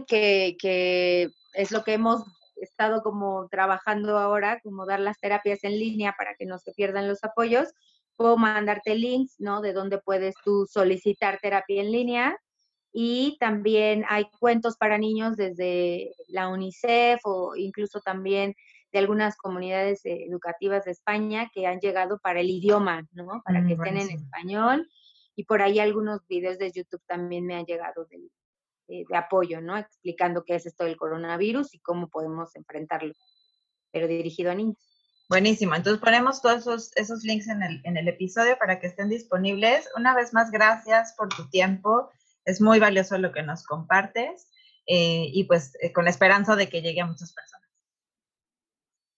[0.07, 2.23] que, que es lo que hemos
[2.55, 7.07] estado como trabajando ahora, como dar las terapias en línea para que no se pierdan
[7.07, 7.69] los apoyos,
[8.15, 9.61] puedo mandarte links, ¿no?
[9.61, 12.37] De dónde puedes tú solicitar terapia en línea.
[12.91, 18.53] Y también hay cuentos para niños desde la UNICEF o incluso también
[18.93, 23.41] de algunas comunidades educativas de España que han llegado para el idioma, ¿no?
[23.43, 24.87] Para mm, que estén en español.
[25.35, 28.07] Y por ahí algunos videos de YouTube también me han llegado
[28.87, 29.75] eh, de apoyo, ¿no?
[29.75, 33.13] Explicando qué es esto del coronavirus y cómo podemos enfrentarlo,
[33.91, 34.77] pero dirigido a niños.
[35.27, 39.89] Buenísimo, entonces ponemos todos esos, links en el, en el episodio para que estén disponibles.
[39.97, 42.11] Una vez más, gracias por tu tiempo,
[42.45, 44.51] es muy valioso lo que nos compartes
[44.85, 47.62] eh, y pues eh, con la esperanza de que llegue a muchas personas.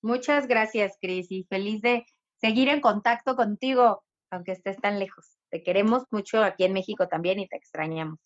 [0.06, 2.06] Muchas gracias, Cris, y feliz de
[2.40, 5.40] seguir en contacto contigo, aunque estés tan lejos.
[5.50, 8.20] Te queremos mucho aquí en México también y te extrañamos.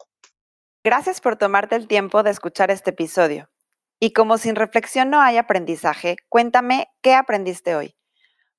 [0.84, 3.50] Gracias por tomarte el tiempo de escuchar este episodio.
[3.98, 7.96] Y como sin reflexión no hay aprendizaje, cuéntame qué aprendiste hoy.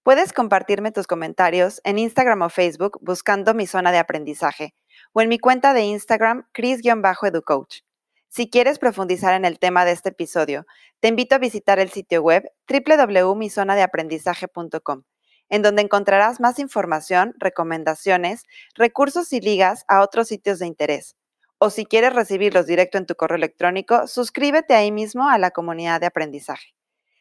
[0.03, 4.75] Puedes compartirme tus comentarios en Instagram o Facebook buscando mi zona de aprendizaje
[5.13, 7.83] o en mi cuenta de Instagram cris-educoach.
[8.31, 10.67] Si quieres profundizar en el tema de este episodio,
[11.01, 15.03] te invito a visitar el sitio web www.mizonadeaprendizaje.com,
[15.49, 21.17] en donde encontrarás más información, recomendaciones, recursos y ligas a otros sitios de interés
[21.63, 26.01] o si quieres recibirlos directo en tu correo electrónico, suscríbete ahí mismo a la comunidad
[26.01, 26.75] de aprendizaje.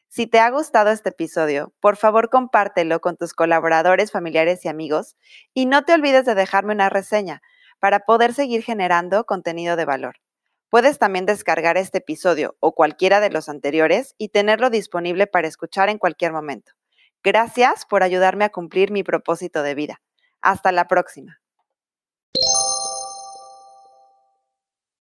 [0.07, 5.18] Si te ha gustado este episodio, por favor compártelo con tus colaboradores, familiares y amigos
[5.53, 7.41] y no te olvides de dejarme una reseña
[7.80, 10.16] para poder seguir generando contenido de valor.
[10.70, 15.89] Puedes también descargar este episodio o cualquiera de los anteriores y tenerlo disponible para escuchar
[15.89, 16.74] en cualquier momento.
[17.24, 20.01] Gracias por ayudarme a cumplir mi propósito de vida.
[20.41, 21.39] Hasta la próxima.